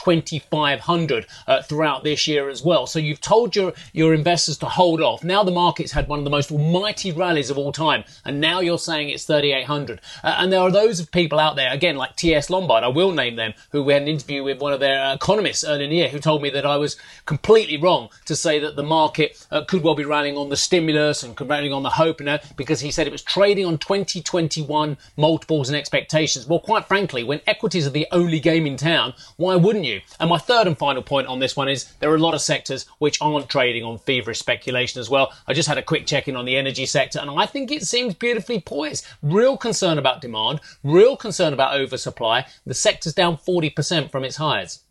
2,500 0.49 1.27
uh, 1.47 1.63
throughout 1.63 2.05
this 2.05 2.27
year 2.27 2.49
as 2.49 2.63
well. 2.63 2.87
So 2.87 2.99
you've 2.99 3.21
told 3.21 3.55
your, 3.55 3.73
your 3.93 4.15
investors 4.15 4.59
to 4.59 4.67
hold 4.67 5.01
off. 5.01 5.23
Now 5.23 5.43
the 5.43 5.51
market's 5.51 5.93
had 5.93 6.09
one 6.09 6.19
of 6.19 6.25
the 6.25 6.31
most 6.31 6.53
mighty 6.53 7.13
rallies 7.13 7.51
of 7.51 7.59
all 7.59 7.73
time, 7.73 8.05
and 8.25 8.41
now 8.41 8.61
you're 8.61 8.79
saying 8.79 9.11
it's 9.11 9.25
3,800. 9.25 10.01
Uh, 10.23 10.37
and 10.39 10.53
there 10.53 10.61
are 10.61 10.71
those 10.71 11.01
of 11.01 11.11
people 11.11 11.39
out 11.39 11.57
there, 11.57 11.73
again, 11.73 11.97
like 11.97 12.17
T.S. 12.17 12.51
Lombard, 12.51 12.85
I 12.85 12.89
will 12.89 13.13
name 13.13 13.37
them, 13.37 13.55
who 13.71 13.83
we 13.83 13.93
had 13.93 14.03
an 14.03 14.09
interview 14.09 14.43
with 14.43 14.61
one 14.61 14.73
of 14.73 14.81
their 14.81 15.15
economists 15.15 15.65
earlier 15.65 15.85
in 15.85 15.91
the 15.91 15.97
year, 15.97 16.09
who 16.09 16.19
told 16.19 16.43
me 16.43 16.51
that 16.51 16.67
I 16.67 16.77
was 16.77 16.97
completely 17.27 17.77
wrong 17.77 18.09
to 18.27 18.37
say 18.37 18.59
that 18.59 18.77
the 18.77 18.83
market 18.83 19.47
uh, 19.51 19.65
could 19.65 19.83
well 19.83 19.95
be 19.95 20.05
rallying 20.05 20.37
on 20.37 20.49
the 20.49 20.57
stimulus 20.57 21.23
and 21.23 21.39
rallying 21.41 21.73
on 21.73 21.83
the 21.83 21.91
hope, 21.91 22.21
you 22.21 22.27
know, 22.27 22.39
because 22.57 22.81
he 22.81 22.91
said 22.91 23.07
it 23.07 23.13
was 23.13 23.23
trading 23.23 23.67
on 23.67 23.79
2021 23.79 24.97
multiples 25.17 25.69
and 25.69 25.77
expectations. 25.77 26.47
Well, 26.47 26.61
quite 26.61 26.87
frankly, 26.87 27.25
when 27.25 27.41
equities 27.47 27.87
are 27.87 27.91
the 27.91 28.07
only 28.13 28.41
game 28.41 28.67
in 28.67 28.77
town, 28.77 29.15
why 29.37 29.57
wouldn't 29.57 29.85
you? 29.85 30.01
And 30.19 30.30
my 30.31 30.39
third 30.39 30.69
and 30.69 30.79
final 30.79 31.03
point 31.03 31.27
on 31.27 31.41
this 31.41 31.57
one 31.57 31.69
is 31.69 31.93
there 31.99 32.11
are 32.11 32.15
a 32.15 32.21
lot 32.21 32.35
of 32.35 32.41
sectors 32.41 32.87
which 32.99 33.21
aren't 33.21 33.49
trading 33.49 33.83
on 33.83 33.99
feverish 33.99 34.39
speculation 34.39 35.01
as 35.01 35.11
well. 35.11 35.33
I 35.49 35.55
just 35.55 35.69
had 35.69 35.77
a 35.77 35.83
quick 35.83 36.07
check 36.07 36.29
in 36.29 36.37
on 36.37 36.45
the 36.45 36.57
energy 36.57 36.87
sector 36.87 37.19
and 37.19 37.29
I 37.29 37.47
think 37.47 37.73
it 37.73 37.83
seems 37.83 38.15
beautifully 38.15 38.61
poised. 38.61 39.05
Real 39.23 39.57
concern 39.57 39.99
about 39.99 40.21
demand, 40.21 40.61
real 40.85 41.17
concern 41.17 41.53
about 41.53 41.75
oversupply. 41.75 42.47
The 42.65 42.75
sector's 42.75 43.13
down 43.13 43.39
40% 43.39 44.13
from 44.13 44.23
its 44.23 44.37
highs. 44.37 44.85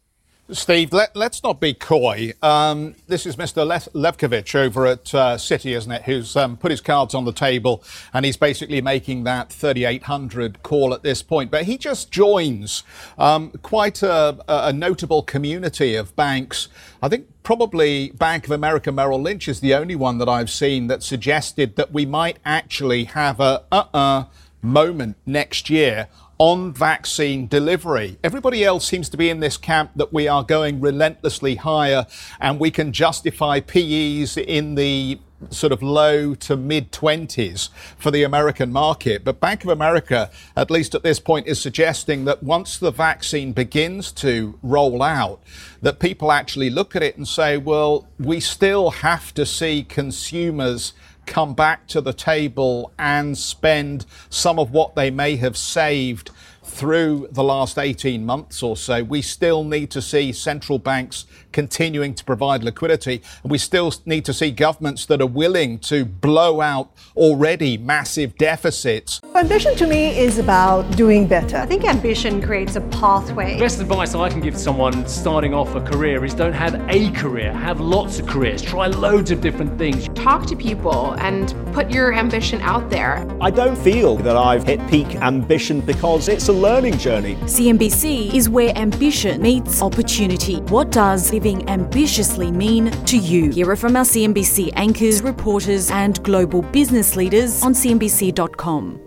Steve, 0.51 0.93
let, 0.93 1.15
us 1.15 1.43
not 1.43 1.59
be 1.59 1.75
coy. 1.75 2.33
Um, 2.41 2.95
this 3.07 3.27
is 3.27 3.35
Mr. 3.35 3.67
Le- 3.67 3.99
Levkovich 3.99 4.55
over 4.55 4.87
at 4.87 5.13
uh, 5.13 5.37
Citi, 5.37 5.77
isn't 5.77 5.91
it, 5.91 6.03
who's 6.03 6.35
um, 6.35 6.57
put 6.57 6.71
his 6.71 6.81
cards 6.81 7.13
on 7.13 7.25
the 7.25 7.31
table 7.31 7.83
and 8.13 8.25
he's 8.25 8.35
basically 8.35 8.81
making 8.81 9.25
that 9.25 9.51
3,800 9.51 10.63
call 10.63 10.93
at 10.95 11.03
this 11.03 11.21
point. 11.21 11.51
But 11.51 11.65
he 11.65 11.77
just 11.77 12.09
joins 12.09 12.83
um, 13.19 13.51
quite 13.61 14.01
a, 14.01 14.39
a, 14.47 14.73
notable 14.73 15.21
community 15.21 15.95
of 15.95 16.15
banks. 16.15 16.67
I 17.03 17.09
think 17.09 17.27
probably 17.43 18.09
Bank 18.11 18.45
of 18.45 18.51
America 18.51 18.91
Merrill 18.91 19.21
Lynch 19.21 19.47
is 19.47 19.59
the 19.59 19.75
only 19.75 19.95
one 19.95 20.17
that 20.17 20.29
I've 20.29 20.49
seen 20.49 20.87
that 20.87 21.03
suggested 21.03 21.75
that 21.75 21.91
we 21.91 22.07
might 22.07 22.39
actually 22.43 23.03
have 23.03 23.39
a 23.39 23.63
uh-uh 23.71 24.25
moment 24.61 25.15
next 25.25 25.69
year 25.69 26.07
on 26.39 26.73
vaccine 26.73 27.47
delivery. 27.47 28.17
Everybody 28.23 28.63
else 28.63 28.87
seems 28.87 29.09
to 29.09 29.17
be 29.17 29.29
in 29.29 29.41
this 29.41 29.57
camp 29.57 29.91
that 29.97 30.13
we 30.13 30.27
are 30.27 30.41
going 30.41 30.79
relentlessly 30.79 31.55
higher 31.55 32.07
and 32.39 32.59
we 32.59 32.71
can 32.71 32.93
justify 32.93 33.59
PEs 33.59 34.37
in 34.37 34.75
the 34.75 35.19
sort 35.49 35.71
of 35.71 35.81
low 35.81 36.35
to 36.35 36.55
mid 36.55 36.91
20s 36.91 37.69
for 37.97 38.09
the 38.09 38.23
American 38.23 38.71
market. 38.71 39.23
But 39.23 39.41
Bank 39.41 39.63
of 39.63 39.69
America, 39.69 40.31
at 40.55 40.71
least 40.71 40.95
at 40.95 41.03
this 41.03 41.19
point, 41.19 41.47
is 41.47 41.61
suggesting 41.61 42.25
that 42.25 42.41
once 42.41 42.77
the 42.77 42.91
vaccine 42.91 43.51
begins 43.51 44.11
to 44.13 44.57
roll 44.63 45.03
out, 45.03 45.41
that 45.81 45.99
people 45.99 46.31
actually 46.31 46.69
look 46.69 46.95
at 46.95 47.03
it 47.03 47.17
and 47.17 47.27
say, 47.27 47.57
well, 47.57 48.07
we 48.17 48.39
still 48.39 48.91
have 48.91 49.33
to 49.33 49.45
see 49.45 49.83
consumers 49.83 50.93
come 51.29 51.53
back 51.53 51.87
to 51.87 52.01
the 52.01 52.11
table 52.11 52.91
and 52.97 53.37
spend 53.37 54.05
some 54.29 54.59
of 54.59 54.71
what 54.71 54.95
they 54.95 55.11
may 55.11 55.35
have 55.35 55.55
saved 55.55 56.31
through 56.63 57.27
the 57.31 57.43
last 57.43 57.77
18 57.77 58.25
months 58.25 58.61
or 58.63 58.75
so, 58.75 59.03
we 59.03 59.21
still 59.21 59.63
need 59.63 59.91
to 59.91 60.01
see 60.01 60.31
central 60.31 60.79
banks 60.79 61.25
continuing 61.51 62.13
to 62.13 62.23
provide 62.23 62.63
liquidity. 62.63 63.21
And 63.43 63.51
we 63.51 63.57
still 63.57 63.93
need 64.05 64.25
to 64.25 64.33
see 64.33 64.51
governments 64.51 65.05
that 65.07 65.21
are 65.21 65.27
willing 65.27 65.79
to 65.79 66.05
blow 66.05 66.61
out 66.61 66.91
already 67.15 67.77
massive 67.77 68.37
deficits. 68.37 69.19
Ambition 69.35 69.75
to 69.75 69.87
me 69.87 70.17
is 70.17 70.37
about 70.37 70.89
doing 70.95 71.27
better. 71.27 71.57
I 71.57 71.65
think 71.65 71.85
ambition 71.85 72.41
creates 72.41 72.75
a 72.75 72.81
pathway. 72.81 73.55
The 73.55 73.61
best 73.61 73.79
advice 73.79 74.15
I 74.15 74.29
can 74.29 74.41
give 74.41 74.57
someone 74.57 75.07
starting 75.07 75.53
off 75.53 75.75
a 75.75 75.81
career 75.81 76.23
is 76.25 76.33
don't 76.33 76.53
have 76.53 76.75
a 76.89 77.11
career, 77.11 77.53
have 77.53 77.79
lots 77.79 78.19
of 78.19 78.27
careers, 78.27 78.61
try 78.61 78.87
loads 78.87 79.31
of 79.31 79.41
different 79.41 79.77
things. 79.77 80.07
Talk 80.15 80.45
to 80.47 80.55
people 80.55 81.13
and 81.19 81.53
put 81.73 81.89
your 81.91 82.13
ambition 82.13 82.61
out 82.61 82.89
there. 82.89 83.25
I 83.41 83.51
don't 83.51 83.77
feel 83.77 84.15
that 84.17 84.35
I've 84.35 84.63
hit 84.63 84.85
peak 84.87 85.15
ambition 85.15 85.81
because 85.81 86.27
it's 86.27 86.47
a 86.49 86.53
learning 86.53 86.97
journey. 86.97 87.35
CNBC 87.35 88.33
is 88.33 88.49
where 88.49 88.75
ambition 88.77 89.41
meets 89.41 89.81
opportunity. 89.81 90.57
What 90.69 90.91
does 90.91 91.31
living 91.39 91.69
ambitiously 91.69 92.51
mean 92.51 92.91
to 93.05 93.17
you? 93.17 93.49
Hear 93.51 93.71
it 93.71 93.77
from 93.77 93.95
our 93.95 94.03
CNBC 94.03 94.73
anchors, 94.75 95.21
reporters, 95.21 95.89
and 95.89 96.21
global 96.21 96.61
business 96.63 97.15
leaders 97.15 97.63
on 97.63 97.73
CNBC.com. 97.73 98.99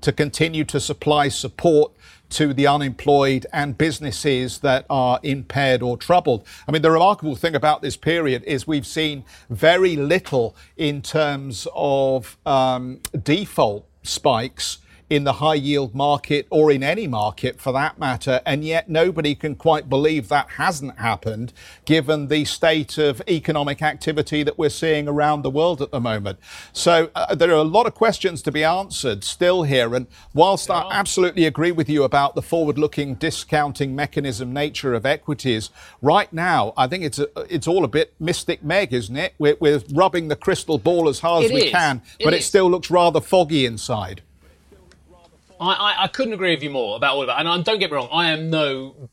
To 0.00 0.12
continue 0.12 0.64
to 0.64 0.80
supply 0.80 1.28
support 1.28 1.92
to 2.30 2.52
the 2.52 2.66
unemployed 2.66 3.46
and 3.52 3.78
businesses 3.78 4.58
that 4.58 4.86
are 4.90 5.20
impaired 5.22 5.80
or 5.80 5.96
troubled. 5.96 6.44
I 6.66 6.72
mean, 6.72 6.82
the 6.82 6.90
remarkable 6.90 7.36
thing 7.36 7.54
about 7.54 7.80
this 7.80 7.96
period 7.96 8.42
is 8.42 8.66
we've 8.66 8.84
seen 8.84 9.24
very 9.48 9.94
little 9.94 10.56
in 10.76 11.00
terms 11.00 11.68
of 11.76 12.36
um, 12.44 12.98
default 13.22 13.86
spikes 14.02 14.78
in 15.10 15.24
the 15.24 15.34
high 15.34 15.54
yield 15.54 15.94
market 15.94 16.46
or 16.50 16.70
in 16.70 16.82
any 16.82 17.06
market 17.06 17.60
for 17.60 17.72
that 17.72 17.98
matter. 17.98 18.40
And 18.44 18.64
yet 18.64 18.88
nobody 18.88 19.34
can 19.34 19.54
quite 19.54 19.88
believe 19.88 20.28
that 20.28 20.50
hasn't 20.50 20.98
happened 20.98 21.52
given 21.84 22.28
the 22.28 22.44
state 22.44 22.98
of 22.98 23.22
economic 23.28 23.82
activity 23.82 24.42
that 24.42 24.58
we're 24.58 24.68
seeing 24.68 25.08
around 25.08 25.42
the 25.42 25.50
world 25.50 25.80
at 25.80 25.90
the 25.90 26.00
moment. 26.00 26.38
So 26.72 27.10
uh, 27.14 27.34
there 27.34 27.50
are 27.50 27.54
a 27.54 27.62
lot 27.62 27.86
of 27.86 27.94
questions 27.94 28.42
to 28.42 28.52
be 28.52 28.62
answered 28.64 29.24
still 29.24 29.62
here. 29.62 29.94
And 29.94 30.06
whilst 30.34 30.68
yeah. 30.68 30.76
I 30.76 30.94
absolutely 30.98 31.46
agree 31.46 31.72
with 31.72 31.88
you 31.88 32.02
about 32.02 32.34
the 32.34 32.42
forward 32.42 32.78
looking 32.78 33.14
discounting 33.14 33.94
mechanism 33.96 34.52
nature 34.52 34.94
of 34.94 35.06
equities, 35.06 35.70
right 36.02 36.30
now, 36.32 36.74
I 36.76 36.86
think 36.86 37.04
it's, 37.04 37.18
a, 37.18 37.28
it's 37.48 37.66
all 37.66 37.84
a 37.84 37.88
bit 37.88 38.14
mystic 38.20 38.62
meg, 38.62 38.92
isn't 38.92 39.16
it? 39.16 39.34
We're, 39.38 39.56
we're 39.60 39.80
rubbing 39.92 40.28
the 40.28 40.36
crystal 40.36 40.78
ball 40.78 41.08
as 41.08 41.20
hard 41.20 41.44
it 41.44 41.46
as 41.46 41.52
we 41.52 41.62
is. 41.64 41.70
can, 41.70 42.02
but 42.22 42.34
it, 42.34 42.38
it 42.38 42.42
still 42.42 42.70
looks 42.70 42.90
rather 42.90 43.20
foggy 43.20 43.64
inside. 43.64 44.22
I, 45.60 45.72
I, 45.72 46.04
I, 46.04 46.08
couldn't 46.08 46.32
agree 46.32 46.54
with 46.54 46.62
you 46.62 46.70
more 46.70 46.96
about 46.96 47.14
all 47.14 47.22
of 47.22 47.26
that. 47.28 47.38
And 47.38 47.48
um, 47.48 47.62
don't 47.62 47.78
get 47.78 47.90
me 47.90 47.96
wrong, 47.96 48.08
I 48.12 48.30
am 48.30 48.50
no 48.50 49.08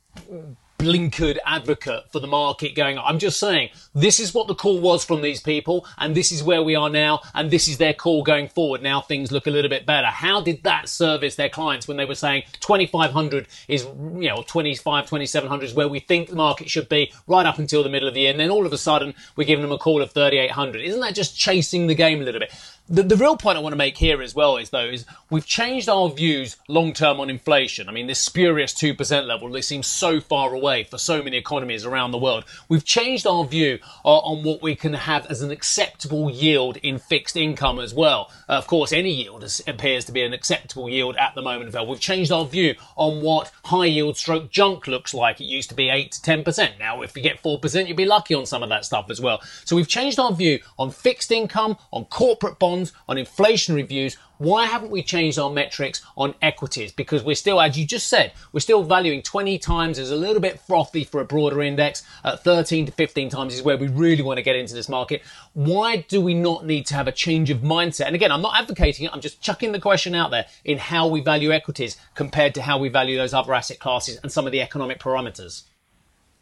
blinkered 0.86 1.38
advocate 1.46 2.04
for 2.12 2.20
the 2.20 2.28
market 2.28 2.76
going 2.76 2.98
up. 2.98 3.06
I'm 3.08 3.18
just 3.18 3.40
saying 3.40 3.70
this 3.96 4.20
is 4.20 4.36
what 4.36 4.48
the 4.48 4.54
call 4.54 4.80
was 4.80 5.04
from 5.04 5.22
these 5.22 5.42
people 5.42 5.86
and 5.98 6.14
this 6.14 6.32
is 6.32 6.44
where 6.44 6.62
we 6.62 6.76
are 6.76 6.90
now 6.92 7.22
and 7.34 7.50
this 7.50 7.68
is 7.68 7.78
their 7.78 7.94
call 7.94 8.24
going 8.24 8.50
forward. 8.50 8.84
Now 8.84 9.02
things 9.02 9.32
look 9.32 9.48
a 9.48 9.50
little 9.50 9.70
bit 9.70 9.88
better. 9.88 10.08
How 10.08 10.42
did 10.42 10.62
that 10.64 10.88
service 10.88 11.36
their 11.36 11.50
clients 11.50 11.88
when 11.88 11.98
they 11.98 12.06
were 12.06 12.14
saying 12.14 12.44
2500 12.60 13.48
is, 13.68 13.84
you 13.84 14.30
know, 14.30 14.44
25, 14.46 15.06
2700 15.06 15.66
is 15.66 15.74
where 15.74 15.88
we 15.88 16.00
think 16.00 16.30
the 16.30 16.36
market 16.36 16.70
should 16.70 16.88
be 16.88 17.12
right 17.26 17.48
up 17.48 17.58
until 17.58 17.82
the 17.82 17.90
middle 17.90 18.08
of 18.08 18.14
the 18.14 18.22
year. 18.22 18.32
And 18.32 18.40
then 18.40 18.52
all 18.52 18.66
of 18.66 18.74
a 18.74 18.78
sudden 18.78 19.16
we're 19.36 19.48
giving 19.48 19.64
them 19.64 19.72
a 19.72 19.80
call 19.80 20.04
of 20.04 20.12
3800. 20.12 20.82
Isn't 20.82 21.02
that 21.02 21.16
just 21.16 21.36
chasing 21.36 21.88
the 21.88 21.96
game 21.96 22.22
a 22.22 22.26
little 22.26 22.40
bit? 22.40 22.54
The, 22.88 23.02
the 23.02 23.18
real 23.18 23.36
point 23.36 23.58
I 23.58 23.62
want 23.62 23.74
to 23.74 23.78
make 23.78 23.98
here 23.98 24.22
as 24.22 24.36
well 24.36 24.58
is 24.58 24.70
though 24.70 24.86
is 24.86 25.08
we've 25.32 25.46
changed 25.46 25.90
our 25.90 26.08
views 26.08 26.58
long 26.68 26.94
term 26.94 27.20
on 27.20 27.32
inflation. 27.32 27.90
I 27.90 27.92
mean 27.92 28.06
this 28.06 28.20
spurious 28.20 28.76
two 28.76 28.94
percent 28.94 29.26
level 29.26 29.50
they 29.50 29.62
seems 29.62 29.88
so 29.88 30.20
far 30.20 30.54
away 30.54 30.84
for 30.84 31.00
so 31.00 31.24
many 31.24 31.36
economies 31.36 31.84
around 31.84 32.12
the 32.12 32.20
world. 32.20 32.44
We've 32.70 32.86
changed 32.86 33.26
our 33.26 33.44
view 33.44 33.80
uh, 34.04 34.20
on 34.20 34.44
what 34.44 34.62
we 34.62 34.76
can 34.76 34.94
have 34.94 35.26
as 35.32 35.42
an 35.42 35.50
acceptable 35.50 36.30
yield 36.30 36.78
in 36.78 37.00
fixed 37.00 37.36
income 37.36 37.80
as 37.80 37.92
well. 37.92 38.30
Uh, 38.48 38.54
of 38.54 38.68
course, 38.68 38.94
any 38.94 39.12
yield 39.12 39.44
is, 39.44 39.64
appears 39.66 40.06
to 40.06 40.12
be 40.12 40.22
an 40.22 40.34
acceptable 40.34 40.88
yield 40.88 41.16
at 41.16 41.34
the 41.34 41.42
moment. 41.42 41.74
Well, 41.74 41.88
we've 41.88 42.00
changed 42.00 42.32
our 42.32 42.46
view 42.46 42.76
on 42.96 43.24
what 43.24 43.52
high 43.64 43.86
yield 43.86 44.16
stroke 44.16 44.52
junk 44.52 44.86
looks 44.86 45.12
like. 45.12 45.42
It 45.42 45.46
used 45.46 45.70
to 45.70 45.76
be 45.76 45.90
eight 45.90 46.12
to 46.12 46.22
ten 46.22 46.44
percent. 46.44 46.76
Now, 46.78 47.02
if 47.02 47.18
you 47.18 47.24
get 47.24 47.40
four 47.40 47.60
percent, 47.60 47.88
you'd 47.88 47.98
be 47.98 48.06
lucky 48.06 48.36
on 48.36 48.46
some 48.46 48.62
of 48.62 48.70
that 48.70 48.86
stuff 48.86 49.10
as 49.10 49.20
well. 49.20 49.42
So 49.64 49.76
we've 49.76 49.88
changed 49.88 50.20
our 50.20 50.34
view 50.34 50.60
on 50.78 50.92
fixed 50.92 51.32
income, 51.32 51.78
on 51.92 52.06
corporate 52.06 52.60
bonds 52.60 52.75
bonds, 52.76 52.94
on 53.08 53.18
inflation 53.18 53.76
reviews. 53.76 54.18
Why 54.38 54.66
haven't 54.66 54.92
we 54.92 55.02
changed 55.02 55.40
our 55.40 55.50
metrics 55.50 56.02
on 56.18 56.36
equities? 56.42 56.92
Because 56.92 57.24
we're 57.24 57.36
still, 57.36 57.62
as 57.62 57.78
you 57.78 57.86
just 57.86 58.08
said, 58.08 58.34
we're 58.52 58.60
still 58.60 58.84
valuing 58.84 59.22
20 59.22 59.58
times 59.60 59.98
as 59.98 60.12
a 60.12 60.16
little 60.16 60.42
bit 60.42 60.60
frothy 60.60 61.06
for 61.06 61.22
a 61.22 61.26
broader 61.26 61.62
index. 61.62 62.04
At 62.24 62.44
13 62.44 62.88
to 62.88 62.92
15 62.92 63.30
times 63.30 63.56
is 63.56 63.64
where 63.64 63.78
we 63.78 63.88
really 63.88 64.24
want 64.24 64.38
to 64.38 64.44
get 64.44 64.58
into 64.58 64.74
this 64.74 64.90
market. 64.90 65.22
Why 65.54 65.98
do 65.98 66.20
we 66.20 66.34
not 66.34 66.66
need 66.66 66.86
to 66.88 66.96
have 66.96 67.08
a 67.08 67.14
change 67.14 67.50
of 67.50 67.60
mindset? 67.60 68.08
And 68.08 68.16
again, 68.16 68.32
I'm 68.32 68.42
not 68.42 68.60
advocating 68.60 69.06
it. 69.06 69.12
I'm 69.14 69.22
just 69.22 69.42
chucking 69.42 69.72
the 69.72 69.80
question 69.80 70.14
out 70.14 70.32
there 70.32 70.46
in 70.66 70.78
how 70.78 71.08
we 71.08 71.22
value 71.22 71.52
equities 71.52 71.98
compared 72.14 72.54
to 72.56 72.62
how 72.62 72.78
we 72.78 72.90
value 72.90 73.16
those 73.16 73.34
other 73.34 73.54
asset 73.54 73.80
classes 73.80 74.20
and 74.22 74.32
some 74.32 74.46
of 74.46 74.52
the 74.52 74.62
economic 74.62 75.00
parameters. 75.00 75.64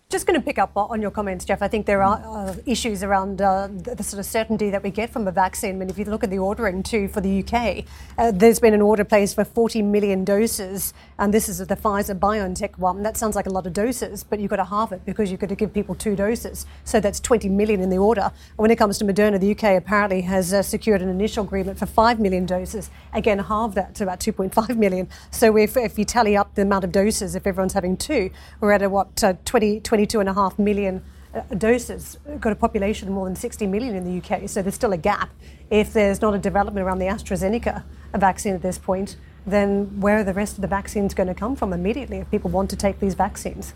Just 0.10 0.28
going 0.28 0.40
to 0.40 0.46
pick 0.46 0.60
up 0.60 0.72
on 0.76 1.02
your 1.02 1.10
comments, 1.10 1.44
Jeff. 1.44 1.64
I 1.64 1.68
think 1.68 1.88
there 1.88 2.04
are 2.04 2.22
uh, 2.24 2.56
issues 2.68 3.02
around 3.02 3.42
uh, 3.42 3.68
the, 3.68 3.96
the, 3.96 4.04
sort 4.04 4.20
of 4.20 4.28
certainty 4.28 4.70
that 4.70 4.84
we 4.84 4.92
get 4.92 5.10
from 5.10 5.28
a 5.28 5.32
vaccine. 5.32 5.72
I 5.72 5.78
mean, 5.80 5.90
if 5.90 5.98
you 5.98 6.06
look 6.06 6.24
at 6.24 6.30
the 6.30 6.38
ordering 6.38 6.84
too 6.84 7.08
for 7.08 7.20
the 7.20 7.44
UK, 7.44 7.84
uh, 8.20 8.30
there's 8.32 8.60
been 8.60 8.76
an 8.76 8.82
order 8.84 9.04
placed 9.04 9.34
for 9.34 9.44
40 9.44 9.82
million 9.82 10.24
doses, 10.24 10.94
and 11.18 11.34
this 11.34 11.50
is 11.50 11.58
the 11.58 11.76
Pfizer 11.76 12.20
BioNTech 12.20 12.78
one. 12.78 13.02
That 13.02 13.18
sounds 13.18 13.36
like 13.36 13.48
a 13.48 13.50
lot 13.50 13.66
of 13.66 13.74
doses, 13.74 14.24
but 14.24 14.40
you've 14.40 14.52
got 14.52 14.58
to 14.58 14.66
halve 14.66 14.92
it 14.92 15.04
because 15.04 15.32
you've 15.32 15.40
got 15.40 15.50
to 15.50 15.56
give 15.56 15.74
people 15.74 15.96
two 15.96 16.16
doses. 16.16 16.68
So 16.84 17.00
that's 17.00 17.20
20 17.20 17.50
million 17.50 17.82
in 17.82 17.90
the 17.90 17.98
order. 17.98 18.32
When 18.58 18.70
it 18.70 18.76
comes 18.76 19.00
to 19.00 19.06
Moderna, 19.06 19.40
the 19.40 19.52
UK 19.52 19.82
apparently 19.82 20.22
has 20.22 20.54
uh, 20.54 20.62
secured 20.62 21.02
an 21.02 21.10
initial 21.10 21.44
agreement 21.44 21.80
for 21.80 21.88
5 21.88 22.20
million 22.20 22.46
doses. 22.46 22.92
Again, 23.14 23.40
halve 23.40 23.74
that 23.76 23.96
to 23.96 24.04
about 24.04 24.20
2.5 24.20 24.78
million. 24.78 25.10
So 25.32 25.58
if, 25.58 25.76
if 25.76 25.98
you 25.98 26.06
tally 26.06 26.38
up 26.38 26.54
the 26.54 26.62
amount 26.62 26.84
of 26.84 26.92
doses, 26.92 27.34
if 27.34 27.48
everyone's 27.48 27.74
having 27.74 27.98
two, 27.98 28.30
we're 28.60 28.74
at 28.74 28.84
a, 28.84 28.90
what, 28.90 29.24
uh, 29.24 29.34
20, 29.46 29.80
20 29.80 29.93
22.5 29.94 30.58
million 30.58 31.04
uh, 31.36 31.42
doses, 31.56 32.18
got 32.40 32.52
a 32.52 32.56
population 32.56 33.08
of 33.08 33.14
more 33.14 33.26
than 33.26 33.36
60 33.36 33.68
million 33.68 33.96
in 33.96 34.04
the 34.04 34.18
UK. 34.18 34.50
So 34.50 34.64
there's 34.64 34.74
still 34.74 34.94
a 34.94 34.98
gap. 34.98 35.30
If 35.70 35.94
there's 35.94 36.20
not 36.20 36.34
a 36.34 36.40
development 36.40 36.84
around 36.84 36.98
the 36.98 37.06
AstraZeneca 37.06 37.84
vaccine 38.16 38.56
at 38.56 38.64
this 38.64 38.80
point, 38.80 39.18
then 39.46 40.00
where 40.00 40.18
are 40.18 40.24
the 40.24 40.34
rest 40.34 40.56
of 40.56 40.62
the 40.62 40.68
vaccines 40.68 41.14
going 41.14 41.28
to 41.28 41.36
come 41.36 41.56
from 41.56 41.74
immediately 41.74 42.18
if 42.18 42.32
people 42.32 42.50
want 42.50 42.72
to 42.72 42.76
take 42.76 43.00
these 43.00 43.14
vaccines? 43.14 43.76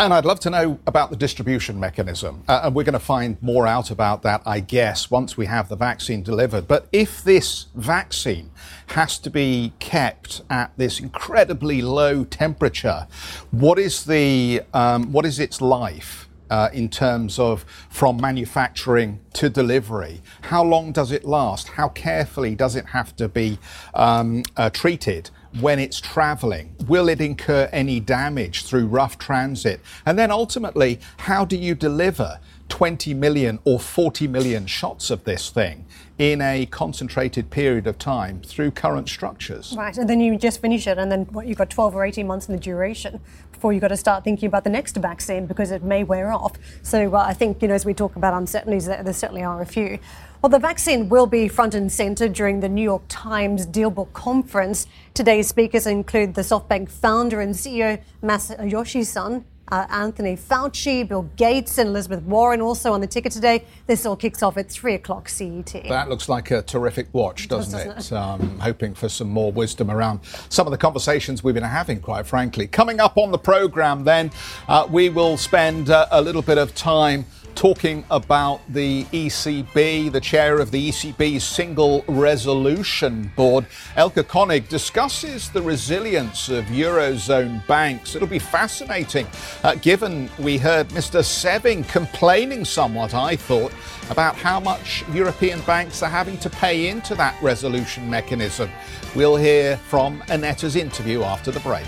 And 0.00 0.14
I'd 0.14 0.24
love 0.24 0.40
to 0.40 0.50
know 0.50 0.80
about 0.86 1.10
the 1.10 1.16
distribution 1.16 1.78
mechanism. 1.78 2.42
Uh, 2.48 2.62
and 2.64 2.74
we're 2.74 2.84
going 2.84 2.94
to 2.94 2.98
find 2.98 3.36
more 3.42 3.66
out 3.66 3.90
about 3.90 4.22
that, 4.22 4.40
I 4.46 4.60
guess, 4.60 5.10
once 5.10 5.36
we 5.36 5.44
have 5.44 5.68
the 5.68 5.76
vaccine 5.76 6.22
delivered. 6.22 6.66
But 6.66 6.88
if 6.90 7.22
this 7.22 7.66
vaccine 7.74 8.50
has 8.86 9.18
to 9.18 9.28
be 9.28 9.74
kept 9.78 10.40
at 10.48 10.72
this 10.78 11.00
incredibly 11.00 11.82
low 11.82 12.24
temperature, 12.24 13.08
what 13.50 13.78
is, 13.78 14.06
the, 14.06 14.62
um, 14.72 15.12
what 15.12 15.26
is 15.26 15.38
its 15.38 15.60
life? 15.60 16.28
Uh, 16.48 16.68
in 16.72 16.88
terms 16.88 17.38
of 17.38 17.64
from 17.88 18.20
manufacturing 18.20 19.20
to 19.32 19.48
delivery? 19.48 20.20
How 20.40 20.64
long 20.64 20.90
does 20.90 21.12
it 21.12 21.24
last? 21.24 21.68
How 21.68 21.88
carefully 21.88 22.56
does 22.56 22.74
it 22.74 22.86
have 22.86 23.14
to 23.16 23.28
be 23.28 23.60
um, 23.94 24.42
uh, 24.56 24.68
treated? 24.70 25.30
When 25.58 25.78
it's 25.78 26.00
traveling? 26.00 26.74
Will 26.86 27.08
it 27.08 27.20
incur 27.20 27.68
any 27.72 27.98
damage 27.98 28.64
through 28.64 28.86
rough 28.86 29.18
transit? 29.18 29.80
And 30.06 30.18
then 30.18 30.30
ultimately, 30.30 31.00
how 31.16 31.44
do 31.44 31.56
you 31.56 31.74
deliver 31.74 32.38
20 32.70 33.12
million 33.12 33.58
or 33.64 33.78
40 33.78 34.26
million 34.28 34.66
shots 34.66 35.10
of 35.10 35.24
this 35.24 35.50
thing 35.50 35.84
in 36.18 36.40
a 36.40 36.66
concentrated 36.66 37.50
period 37.50 37.86
of 37.86 37.98
time 37.98 38.40
through 38.40 38.70
current 38.70 39.08
structures? 39.08 39.74
Right, 39.76 39.96
and 39.98 40.08
then 40.08 40.20
you 40.20 40.38
just 40.38 40.62
finish 40.62 40.86
it, 40.86 40.96
and 40.96 41.12
then 41.12 41.26
what, 41.26 41.46
you've 41.46 41.58
got 41.58 41.68
12 41.68 41.94
or 41.94 42.04
18 42.04 42.26
months 42.26 42.48
in 42.48 42.54
the 42.54 42.60
duration 42.60 43.20
before 43.52 43.74
you've 43.74 43.82
got 43.82 43.88
to 43.88 43.96
start 43.96 44.24
thinking 44.24 44.46
about 44.46 44.64
the 44.64 44.70
next 44.70 44.96
vaccine 44.96 45.44
because 45.44 45.70
it 45.70 45.82
may 45.82 46.02
wear 46.04 46.32
off. 46.32 46.56
So 46.82 47.14
uh, 47.14 47.18
I 47.18 47.34
think, 47.34 47.60
you 47.60 47.68
know, 47.68 47.74
as 47.74 47.84
we 47.84 47.92
talk 47.92 48.16
about 48.16 48.32
uncertainties, 48.32 48.86
there, 48.86 49.12
certainly 49.12 49.42
are 49.42 49.60
a 49.60 49.66
few. 49.66 49.98
Well, 50.40 50.48
the 50.48 50.58
vaccine 50.58 51.10
will 51.10 51.26
be 51.26 51.48
front 51.48 51.74
and 51.74 51.92
centre 51.92 52.28
during 52.28 52.60
the 52.60 52.68
New 52.70 52.82
York 52.82 53.02
Times 53.08 53.66
Dealbook 53.66 54.14
Conference. 54.14 54.86
Today's 55.12 55.48
speakers 55.48 55.86
include 55.86 56.34
the 56.34 56.40
SoftBank 56.40 56.90
founder 56.90 57.42
and 57.42 57.54
CEO 57.54 58.00
Masayoshi 58.22 59.04
Son, 59.04 59.44
uh, 59.70 59.86
Anthony 59.90 60.36
Fauci, 60.36 61.06
Bill 61.06 61.22
Gates, 61.36 61.78
and 61.78 61.88
Elizabeth 61.88 62.22
Warren 62.22 62.60
also 62.60 62.92
on 62.92 63.00
the 63.00 63.06
ticket 63.06 63.32
today. 63.32 63.64
This 63.86 64.04
all 64.06 64.16
kicks 64.16 64.42
off 64.42 64.56
at 64.56 64.70
3 64.70 64.94
o'clock 64.94 65.28
CET. 65.28 65.84
That 65.88 66.08
looks 66.08 66.28
like 66.28 66.50
a 66.50 66.62
terrific 66.62 67.08
watch, 67.12 67.48
doesn't, 67.48 67.72
doesn't 67.72 67.98
it? 67.98 68.12
it? 68.12 68.12
Um, 68.12 68.58
hoping 68.58 68.94
for 68.94 69.08
some 69.08 69.28
more 69.28 69.52
wisdom 69.52 69.90
around 69.90 70.20
some 70.48 70.66
of 70.66 70.70
the 70.70 70.78
conversations 70.78 71.44
we've 71.44 71.54
been 71.54 71.62
having, 71.62 72.00
quite 72.00 72.26
frankly. 72.26 72.66
Coming 72.66 73.00
up 73.00 73.16
on 73.16 73.30
the 73.30 73.38
programme, 73.38 74.04
then, 74.04 74.30
uh, 74.68 74.86
we 74.90 75.08
will 75.08 75.36
spend 75.36 75.90
uh, 75.90 76.06
a 76.10 76.20
little 76.20 76.42
bit 76.42 76.58
of 76.58 76.74
time 76.74 77.26
talking 77.54 78.04
about 78.10 78.60
the 78.68 79.04
ECB, 79.04 80.10
the 80.10 80.20
chair 80.20 80.58
of 80.58 80.70
the 80.70 80.88
ECB's 80.88 81.44
Single 81.44 82.04
Resolution 82.08 83.30
Board. 83.36 83.66
Elke 83.96 84.26
König 84.26 84.68
discusses 84.68 85.50
the 85.50 85.62
resilience 85.62 86.48
of 86.48 86.64
Eurozone 86.66 87.66
banks. 87.66 88.14
It'll 88.14 88.28
be 88.28 88.38
fascinating, 88.38 89.26
uh, 89.62 89.74
given 89.76 90.30
we 90.38 90.58
heard 90.58 90.88
Mr. 90.88 91.24
Sewing 91.24 91.84
complaining 91.84 92.64
somewhat, 92.64 93.14
I 93.14 93.36
thought, 93.36 93.72
about 94.10 94.36
how 94.36 94.60
much 94.60 95.04
European 95.12 95.60
banks 95.62 96.02
are 96.02 96.10
having 96.10 96.38
to 96.38 96.50
pay 96.50 96.88
into 96.88 97.14
that 97.16 97.40
resolution 97.42 98.08
mechanism. 98.08 98.70
We'll 99.14 99.36
hear 99.36 99.76
from 99.76 100.22
Annette's 100.28 100.76
interview 100.76 101.22
after 101.22 101.50
the 101.50 101.60
break. 101.60 101.86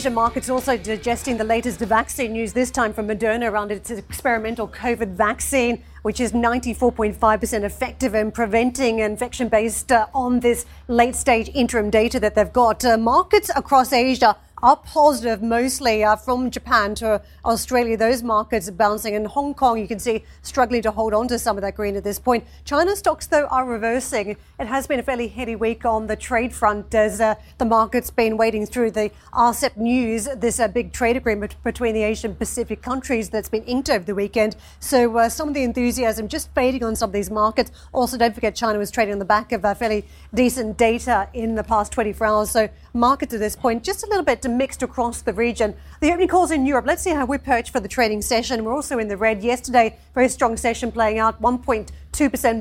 Asian 0.00 0.14
markets 0.14 0.48
also 0.48 0.78
digesting 0.78 1.36
the 1.36 1.44
latest 1.44 1.78
vaccine 1.78 2.32
news, 2.32 2.54
this 2.54 2.70
time 2.70 2.90
from 2.90 3.06
Moderna 3.06 3.50
around 3.50 3.70
its 3.70 3.90
experimental 3.90 4.66
COVID 4.66 5.12
vaccine, 5.12 5.84
which 6.04 6.20
is 6.20 6.32
94.5% 6.32 7.64
effective 7.64 8.14
in 8.14 8.32
preventing 8.32 9.00
infection 9.00 9.50
based 9.50 9.92
uh, 9.92 10.06
on 10.14 10.40
this 10.40 10.64
late 10.88 11.14
stage 11.14 11.50
interim 11.52 11.90
data 11.90 12.18
that 12.18 12.34
they've 12.34 12.50
got. 12.50 12.82
Uh, 12.82 12.96
markets 12.96 13.50
across 13.54 13.92
Asia 13.92 14.34
are 14.62 14.76
positive 14.76 15.42
mostly 15.42 16.04
uh, 16.04 16.16
from 16.16 16.50
Japan 16.50 16.94
to 16.96 17.22
Australia. 17.44 17.96
Those 17.96 18.22
markets 18.22 18.68
are 18.68 18.72
bouncing. 18.72 19.14
In 19.14 19.24
Hong 19.24 19.54
Kong, 19.54 19.78
you 19.78 19.88
can 19.88 19.98
see 19.98 20.24
struggling 20.42 20.82
to 20.82 20.90
hold 20.90 21.14
on 21.14 21.28
to 21.28 21.38
some 21.38 21.56
of 21.56 21.62
that 21.62 21.76
green 21.76 21.96
at 21.96 22.04
this 22.04 22.18
point. 22.18 22.44
China 22.64 22.94
stocks, 22.96 23.26
though, 23.26 23.46
are 23.46 23.64
reversing. 23.64 24.36
It 24.58 24.66
has 24.66 24.86
been 24.86 25.00
a 25.00 25.02
fairly 25.02 25.28
heady 25.28 25.56
week 25.56 25.84
on 25.84 26.06
the 26.06 26.16
trade 26.16 26.54
front 26.54 26.94
as 26.94 27.20
uh, 27.20 27.34
the 27.58 27.64
market's 27.64 28.10
been 28.10 28.36
waiting 28.36 28.66
through 28.66 28.92
the 28.92 29.10
RCEP 29.32 29.76
news, 29.76 30.28
this 30.36 30.60
uh, 30.60 30.68
big 30.68 30.92
trade 30.92 31.16
agreement 31.16 31.56
between 31.62 31.94
the 31.94 32.02
Asian 32.02 32.34
Pacific 32.34 32.82
countries 32.82 33.30
that's 33.30 33.48
been 33.48 33.64
inked 33.64 33.90
over 33.90 34.04
the 34.04 34.14
weekend. 34.14 34.56
So 34.78 35.16
uh, 35.16 35.28
some 35.28 35.48
of 35.48 35.54
the 35.54 35.62
enthusiasm 35.62 36.28
just 36.28 36.52
fading 36.54 36.84
on 36.84 36.96
some 36.96 37.10
of 37.10 37.14
these 37.14 37.30
markets. 37.30 37.70
Also, 37.92 38.18
don't 38.18 38.34
forget 38.34 38.54
China 38.54 38.78
was 38.78 38.90
trading 38.90 39.12
on 39.12 39.18
the 39.18 39.24
back 39.24 39.52
of 39.52 39.64
uh, 39.64 39.74
fairly 39.74 40.04
decent 40.34 40.76
data 40.76 41.28
in 41.32 41.54
the 41.54 41.64
past 41.64 41.92
24 41.92 42.26
hours. 42.26 42.50
So 42.50 42.68
markets 42.92 43.32
at 43.32 43.40
this 43.40 43.56
point 43.56 43.84
just 43.84 44.04
a 44.04 44.06
little 44.06 44.24
bit 44.24 44.42
mixed 44.56 44.82
across 44.82 45.22
the 45.22 45.32
region. 45.32 45.74
The 46.00 46.10
opening 46.10 46.28
calls 46.28 46.50
in 46.50 46.66
Europe. 46.66 46.86
Let's 46.86 47.02
see 47.02 47.10
how 47.10 47.26
we're 47.26 47.38
perched 47.38 47.70
for 47.70 47.80
the 47.80 47.88
trading 47.88 48.22
session. 48.22 48.64
We're 48.64 48.74
also 48.74 48.98
in 48.98 49.08
the 49.08 49.16
red 49.16 49.42
yesterday. 49.42 49.98
Very 50.14 50.28
strong 50.28 50.56
session 50.56 50.92
playing 50.92 51.18
out. 51.18 51.40
1.2% 51.40 51.90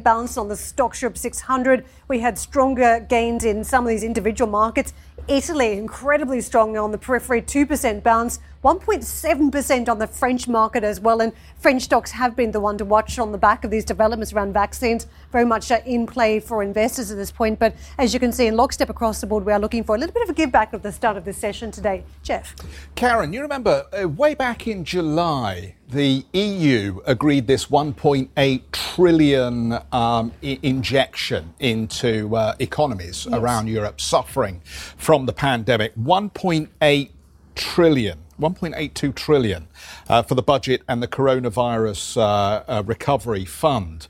bounce 0.04 0.38
on 0.38 0.48
the 0.48 0.56
STOXX 0.56 1.02
Europe 1.02 1.18
600. 1.18 1.86
We 2.08 2.20
had 2.20 2.38
stronger 2.38 3.06
gains 3.10 3.44
in 3.44 3.64
some 3.64 3.84
of 3.86 3.90
these 3.90 4.04
individual 4.04 4.50
markets. 4.50 4.94
Italy, 5.28 5.74
incredibly 5.74 6.42
strong 6.42 6.76
on 6.76 6.92
the 6.92 6.98
periphery, 6.98 7.42
2% 7.42 8.02
bounce, 8.02 8.40
1.7% 8.64 9.88
on 9.88 10.00
the 10.00 10.08
French 10.08 10.48
market 10.48 10.84
as 10.84 11.00
well. 11.00 11.22
And 11.22 11.34
French 11.60 11.84
stocks 11.84 12.12
have 12.12 12.36
been 12.36 12.52
the 12.52 12.60
one 12.60 12.78
to 12.80 12.86
watch 12.86 13.20
on 13.20 13.32
the 13.32 13.38
back 13.38 13.64
of 13.64 13.70
these 13.70 13.86
developments 13.86 14.34
around 14.34 14.54
vaccines, 14.54 15.06
very 15.32 15.46
much 15.46 15.72
uh, 15.72 15.82
in 15.86 16.08
play 16.08 16.40
for 16.40 16.64
investors 16.64 17.12
at 17.12 17.18
this 17.18 17.32
point. 17.32 17.60
But 17.60 17.76
as 18.00 18.14
you 18.14 18.20
can 18.20 18.32
see 18.32 18.48
in 18.48 18.56
lockstep 18.56 18.90
across 18.90 19.22
the 19.22 19.28
board, 19.28 19.46
we 19.46 19.54
are 19.54 19.60
looking 19.60 19.84
for 19.84 19.96
a 19.96 20.00
little 20.00 20.14
bit 20.14 20.24
of 20.24 20.30
a 20.30 20.34
give 20.34 20.52
back 20.52 20.74
at 20.74 20.82
the 20.82 20.92
start 20.92 21.16
of 21.16 21.26
this 21.26 21.38
session 21.38 21.70
today. 21.70 22.04
Jeff. 22.24 22.56
Karen, 22.96 23.32
you 23.32 23.42
remember 23.42 23.86
uh, 23.94 24.08
way 24.08 24.34
back 24.34 24.68
in 24.68 24.84
July, 24.84 25.76
the 25.90 26.24
EU 26.34 27.02
agreed 27.08 27.48
this 27.48 27.66
1.8 27.66 28.62
trillion 28.72 29.74
um, 29.92 30.32
I- 30.44 30.60
injection 30.62 31.54
into 31.60 32.36
uh, 32.36 32.56
economies 32.60 33.26
yes. 33.26 33.40
around 33.40 33.68
Europe 33.68 34.00
suffering 34.00 34.62
from 34.64 35.26
the 35.26 35.34
pandemic. 35.34 35.96
1.8 35.96 37.10
trillion. 37.56 38.20
1.82 38.40 39.16
trillion 39.16 39.68
uh, 40.08 40.22
for 40.22 40.36
the 40.36 40.44
budget 40.44 40.84
and 40.88 41.04
the 41.04 41.08
coronavirus 41.08 42.18
uh, 42.18 42.64
uh 42.72 42.84
recovery 42.86 43.44
fund. 43.44 44.08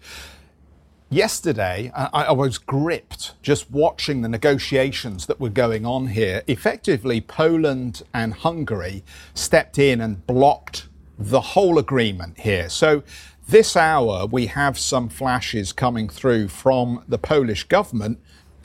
Yesterday, 1.10 1.92
I, 1.96 2.26
I, 2.26 2.32
was 2.34 2.60
gripped 2.60 3.34
just 3.42 3.72
watching 3.72 4.22
the 4.22 4.30
negotiations 4.30 5.26
that 5.26 5.40
were 5.40 5.50
going 5.50 5.84
on 5.84 6.06
here. 6.06 6.44
Effectively, 6.46 7.20
Poland 7.20 8.04
and 8.14 8.32
Hungary 8.32 9.04
stepped 9.34 9.80
in 9.80 10.02
and 10.02 10.28
blocked 10.28 10.89
the 11.20 11.42
whole 11.42 11.78
agreement 11.78 12.40
here. 12.40 12.70
So 12.70 13.04
this 13.48 13.76
hour, 13.76 14.26
we 14.26 14.46
have 14.48 14.80
some 14.80 15.10
flashes 15.10 15.74
coming 15.74 16.08
through 16.08 16.48
from 16.48 17.04
the 17.08 17.18
Polish 17.18 17.66
government. 17.66 18.20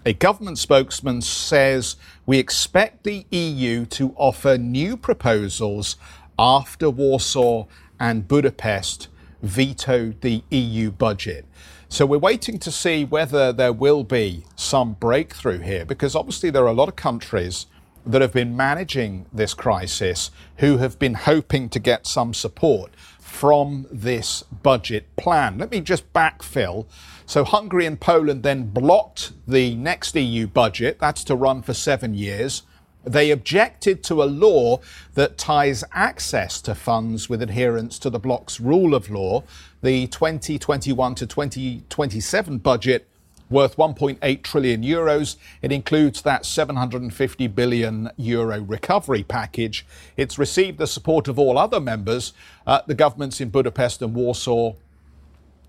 A 0.06 0.12
government 0.12 0.58
spokesman 0.58 1.20
says 1.20 1.96
we 2.26 2.38
expect 2.38 3.02
the 3.02 3.26
EU 3.30 3.86
to 3.86 4.14
offer 4.16 4.56
new 4.56 4.96
proposals 4.96 5.96
after 6.38 6.90
Warsaw 6.90 7.66
and 7.98 8.28
Budapest 8.28 9.08
vetoed 9.42 10.20
the 10.20 10.42
EU 10.50 10.90
budget. 10.92 11.46
So 11.88 12.06
we're 12.06 12.18
waiting 12.18 12.58
to 12.60 12.70
see 12.70 13.04
whether 13.04 13.52
there 13.52 13.72
will 13.72 14.04
be 14.04 14.44
some 14.56 14.94
breakthrough 14.94 15.58
here 15.58 15.84
because 15.84 16.14
obviously 16.14 16.50
there 16.50 16.64
are 16.64 16.68
a 16.68 16.72
lot 16.72 16.88
of 16.88 16.96
countries 16.96 17.66
that 18.06 18.22
have 18.22 18.32
been 18.32 18.56
managing 18.56 19.26
this 19.32 19.54
crisis 19.54 20.30
who 20.58 20.78
have 20.78 20.98
been 20.98 21.14
hoping 21.14 21.68
to 21.70 21.78
get 21.78 22.06
some 22.06 22.34
support 22.34 22.92
from 23.18 23.86
this 23.90 24.42
budget 24.62 25.14
plan. 25.16 25.58
Let 25.58 25.70
me 25.70 25.80
just 25.80 26.12
backfill. 26.12 26.86
So, 27.26 27.42
Hungary 27.42 27.86
and 27.86 27.98
Poland 27.98 28.42
then 28.42 28.70
blocked 28.70 29.32
the 29.48 29.74
next 29.74 30.14
EU 30.14 30.46
budget, 30.46 30.98
that's 31.00 31.24
to 31.24 31.34
run 31.34 31.62
for 31.62 31.74
seven 31.74 32.14
years. 32.14 32.62
They 33.04 33.30
objected 33.30 34.02
to 34.04 34.22
a 34.22 34.24
law 34.24 34.80
that 35.14 35.36
ties 35.36 35.84
access 35.92 36.60
to 36.62 36.74
funds 36.74 37.28
with 37.28 37.42
adherence 37.42 37.98
to 38.00 38.10
the 38.10 38.18
bloc's 38.18 38.60
rule 38.60 38.94
of 38.94 39.10
law. 39.10 39.42
The 39.82 40.06
2021 40.06 41.14
to 41.16 41.26
2027 41.26 42.58
budget 42.58 43.08
worth 43.50 43.76
1.8 43.76 44.42
trillion 44.42 44.82
euros. 44.82 45.36
It 45.62 45.72
includes 45.72 46.22
that 46.22 46.46
750 46.46 47.46
billion 47.48 48.10
euro 48.16 48.60
recovery 48.60 49.22
package. 49.22 49.86
It's 50.16 50.38
received 50.38 50.78
the 50.78 50.86
support 50.86 51.28
of 51.28 51.38
all 51.38 51.58
other 51.58 51.80
members, 51.80 52.32
uh, 52.66 52.80
the 52.86 52.94
governments 52.94 53.40
in 53.40 53.50
Budapest 53.50 54.02
and 54.02 54.14
Warsaw. 54.14 54.74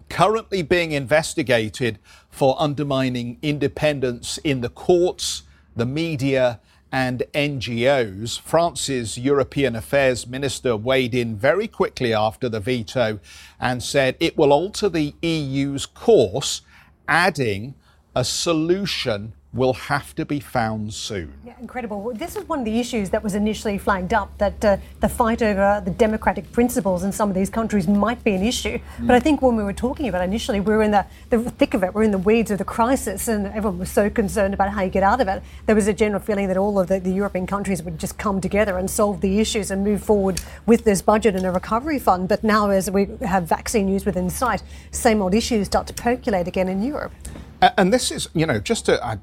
Currently 0.10 0.62
being 0.62 0.92
investigated 0.92 2.00
for 2.30 2.56
undermining 2.60 3.38
independence 3.42 4.38
in 4.44 4.62
the 4.62 4.70
courts, 4.70 5.44
the 5.76 5.86
media, 5.86 6.60
and 6.92 7.24
NGOs. 7.34 8.40
France's 8.40 9.18
European 9.18 9.76
Affairs 9.76 10.26
Minister 10.26 10.78
weighed 10.78 11.14
in 11.14 11.36
very 11.36 11.68
quickly 11.68 12.14
after 12.14 12.48
the 12.48 12.62
veto 12.62 13.20
and 13.60 13.84
said 13.84 14.16
it 14.22 14.38
will 14.38 14.54
alter 14.54 14.88
the 14.88 15.14
EU's 15.22 15.86
course 15.86 16.62
adding 17.08 17.76
a 18.16 18.24
solution 18.24 19.34
will 19.56 19.74
have 19.74 20.14
to 20.16 20.26
be 20.26 20.40
found 20.40 20.94
soon. 20.94 21.34
Yeah, 21.46 21.54
incredible. 21.62 22.12
This 22.14 22.36
is 22.36 22.44
one 22.48 22.60
of 22.60 22.66
the 22.66 22.78
issues 22.80 23.10
that 23.12 23.24
was 23.24 23.36
initially 23.36 23.78
flagged 23.78 24.14
up 24.14 24.38
that 24.38 24.64
uh, 24.64 24.78
the 25.00 25.08
fight 25.08 25.42
over 25.42 25.82
the 25.84 25.92
democratic 25.92 26.52
principles 26.52 27.04
in 27.04 27.12
some 27.14 27.30
of 27.30 27.36
these 27.36 27.50
countries 27.50 27.88
might 27.88 28.22
be 28.24 28.34
an 28.34 28.44
issue. 28.44 28.78
Mm. 28.98 29.08
But 29.08 29.16
I 29.16 29.20
think 29.22 29.42
when 29.42 29.56
we 29.56 29.64
were 29.64 29.74
talking 29.74 30.10
about 30.10 30.22
it 30.22 30.26
initially, 30.26 30.60
we 30.60 30.74
were 30.74 30.84
in 30.84 30.92
the, 30.92 31.06
the 31.30 31.40
thick 31.40 31.74
of 31.74 31.84
it, 31.84 31.94
we're 31.94 32.04
in 32.04 32.12
the 32.12 32.18
weeds 32.18 32.52
of 32.52 32.58
the 32.58 32.66
crisis, 32.66 33.30
and 33.30 33.48
everyone 33.48 33.80
was 33.80 33.90
so 33.90 34.10
concerned 34.10 34.54
about 34.54 34.72
how 34.72 34.82
you 34.82 34.90
get 34.90 35.04
out 35.04 35.22
of 35.22 35.30
it. 35.30 35.42
There 35.66 35.76
was 35.76 35.88
a 35.88 35.94
general 35.94 36.22
feeling 36.22 36.50
that 36.50 36.58
all 36.58 36.78
of 36.78 36.88
the, 36.88 37.00
the 37.00 37.12
European 37.12 37.48
countries 37.48 37.82
would 37.82 37.98
just 37.98 38.18
come 38.18 38.42
together 38.42 38.78
and 38.78 38.92
solve 38.92 39.22
the 39.22 39.40
issues 39.40 39.72
and 39.72 39.86
move 39.86 40.04
forward 40.04 40.42
with 40.66 40.84
this 40.84 41.02
budget 41.02 41.36
and 41.36 41.46
a 41.46 41.52
recovery 41.52 42.00
fund. 42.00 42.28
But 42.28 42.44
now, 42.44 42.70
as 42.72 42.92
we 42.92 43.08
have 43.22 43.46
vaccine 43.46 43.86
news 43.86 44.06
within 44.06 44.30
sight, 44.30 44.64
same 44.92 45.22
old 45.22 45.34
issues 45.34 45.68
start 45.68 45.88
to 45.88 45.94
percolate 45.94 46.48
again 46.48 46.68
in 46.68 46.84
Europe. 46.84 47.14
And 47.78 47.94
this 47.94 48.12
is, 48.12 48.28
you 48.34 48.46
know, 48.46 48.60
just 48.60 48.86
to. 48.88 49.04
I, 49.04 49.18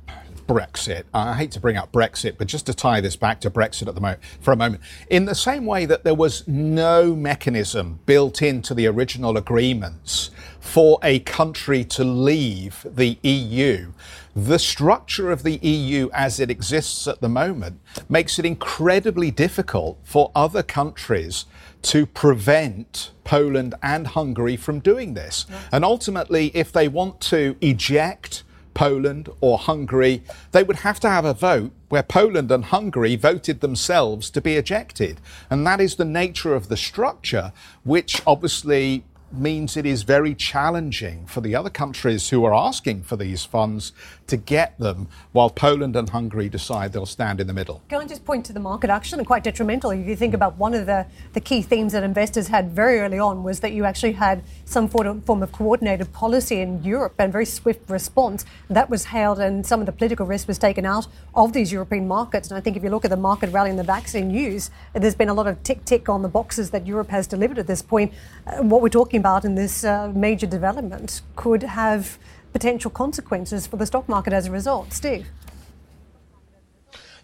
Brexit. 0.47 1.05
I 1.15 1.35
hate 1.35 1.51
to 1.53 1.61
bring 1.61 1.77
up 1.77 1.93
Brexit, 1.93 2.37
but 2.39 2.47
just 2.47 2.67
to 2.67 2.75
tie 2.75 3.01
this 3.01 3.17
back 3.17 3.41
to 3.43 3.51
Brexit 3.51 3.89
at 3.89 3.95
the 3.95 4.01
moment 4.01 4.21
for 4.41 4.53
a 4.53 4.57
moment. 4.57 4.83
In 5.09 5.25
the 5.25 5.35
same 5.35 5.67
way 5.67 5.87
that 5.87 6.05
there 6.05 6.15
was 6.15 6.47
no 6.47 7.15
mechanism 7.15 8.01
built 8.07 8.43
into 8.43 8.75
the 8.75 8.87
original 8.87 9.37
agreements 9.37 10.31
for 10.61 10.99
a 11.03 11.21
country 11.21 11.85
to 11.85 12.05
leave 12.05 12.87
the 12.89 13.19
EU, 13.23 13.93
the 14.35 14.59
structure 14.59 15.31
of 15.31 15.43
the 15.43 15.57
EU 15.57 16.09
as 16.15 16.41
it 16.41 16.51
exists 16.51 17.07
at 17.07 17.21
the 17.21 17.29
moment 17.29 17.81
makes 18.09 18.39
it 18.39 18.47
incredibly 18.47 19.31
difficult 19.31 19.99
for 20.05 20.33
other 20.35 20.63
countries 20.63 21.45
to 21.83 22.07
prevent 22.07 23.11
Poland 23.25 23.75
and 23.83 24.07
Hungary 24.07 24.57
from 24.57 24.79
doing 24.81 25.15
this. 25.15 25.47
And 25.71 25.85
ultimately, 25.85 26.51
if 26.55 26.73
they 26.73 26.89
want 26.89 27.21
to 27.23 27.57
eject 27.61 28.43
Poland 28.75 29.29
or 29.41 29.59
Hungary, 29.59 30.23
they 30.53 30.63
would 30.63 30.77
have 30.77 31.01
to 31.01 31.09
have 31.09 31.25
a 31.25 31.35
vote 31.35 31.73
where 31.89 32.03
Poland 32.03 32.51
and 32.51 32.65
Hungary 32.65 33.17
voted 33.17 33.61
themselves 33.61 34.31
to 34.31 34.41
be 34.41 34.57
ejected. 34.57 35.21
And 35.51 35.67
that 35.67 35.81
is 35.81 35.97
the 35.97 36.05
nature 36.05 36.55
of 36.55 36.69
the 36.69 36.77
structure, 36.77 37.53
which 37.85 38.23
obviously 38.27 39.05
means 39.33 39.77
it 39.77 39.87
is 39.87 40.03
very 40.03 40.35
challenging 40.35 41.27
for 41.27 41.41
the 41.41 41.55
other 41.55 41.71
countries 41.71 42.29
who 42.31 42.45
are 42.45 42.55
asking 42.55 43.03
for 43.03 43.17
these 43.17 43.45
funds 43.45 43.93
to 44.27 44.37
get 44.37 44.79
them, 44.79 45.09
while 45.33 45.51
Poland 45.51 45.97
and 45.97 46.09
Hungary 46.09 46.49
decide 46.49 46.93
they'll 46.93 47.07
stand 47.07 47.41
in 47.41 47.47
the 47.47 47.53
middle. 47.53 47.83
Can 47.89 48.01
I 48.01 48.07
just 48.07 48.25
point 48.25 48.47
to 48.47 48.53
the 48.53 48.61
market 48.61 48.91
action 48.91 49.19
and 49.19 49.27
quite 49.27 49.45
detrimental? 49.45 49.91
If 49.91 50.07
you 50.07 50.17
think 50.17 50.35
about 50.35 50.57
one 50.57 50.75
of 50.75 50.87
the, 50.87 51.07
the 51.33 51.41
key 51.41 51.63
themes 51.63 51.93
that 51.93 52.03
investors 52.03 52.49
had 52.49 52.71
very 52.71 53.01
early 53.01 53.19
on 53.19 53.43
was 53.43 53.61
that 53.61 53.73
you 53.73 53.85
actually 53.85 54.13
had 54.13 54.43
some 54.65 54.89
form 54.89 55.43
of 55.43 55.53
coordinated 55.53 56.13
policy 56.13 56.61
in 56.61 56.83
Europe 56.83 57.15
and 57.19 57.33
very 57.33 57.47
swift 57.47 57.89
response. 57.91 58.45
That 58.69 58.89
was 58.89 59.07
hailed, 59.07 59.39
and 59.39 59.67
some 59.67 59.81
of 59.81 59.87
the 59.87 59.93
political 59.93 60.27
risk 60.27 60.49
was 60.49 60.59
taken 60.59 60.87
out 60.87 61.07
of 61.35 61.53
these 61.53 61.73
European 61.73 62.09
markets. 62.09 62.49
And 62.49 62.57
I 62.57 62.61
think 62.61 62.77
if 62.77 62.83
you 62.83 62.91
look 62.91 63.05
at 63.05 63.11
the 63.11 63.17
market 63.17 63.51
rally 63.51 63.71
in 63.71 63.77
the 63.77 63.85
vaccine 63.85 64.29
news, 64.29 64.71
there's 64.95 65.15
been 65.15 65.29
a 65.29 65.35
lot 65.35 65.47
of 65.47 65.63
tick 65.63 65.85
tick 65.85 66.09
on 66.09 66.23
the 66.23 66.29
boxes 66.29 66.71
that 66.71 66.87
Europe 66.87 67.11
has 67.11 67.27
delivered 67.27 67.59
at 67.59 67.67
this 67.67 67.83
point. 67.83 68.13
Uh, 68.47 68.63
what 68.63 68.81
we're 68.83 68.89
talking 68.89 69.21
about 69.23 69.45
in 69.45 69.55
this 69.55 69.85
uh, 69.85 70.11
major 70.29 70.49
development 70.49 71.23
could 71.37 71.63
have 71.63 72.19
potential 72.53 72.91
consequences 72.91 73.69
for 73.69 73.77
the 73.77 73.87
stock 73.87 74.09
market 74.09 74.33
as 74.33 74.47
a 74.49 74.51
result. 74.51 74.93
Steve. 74.93 75.27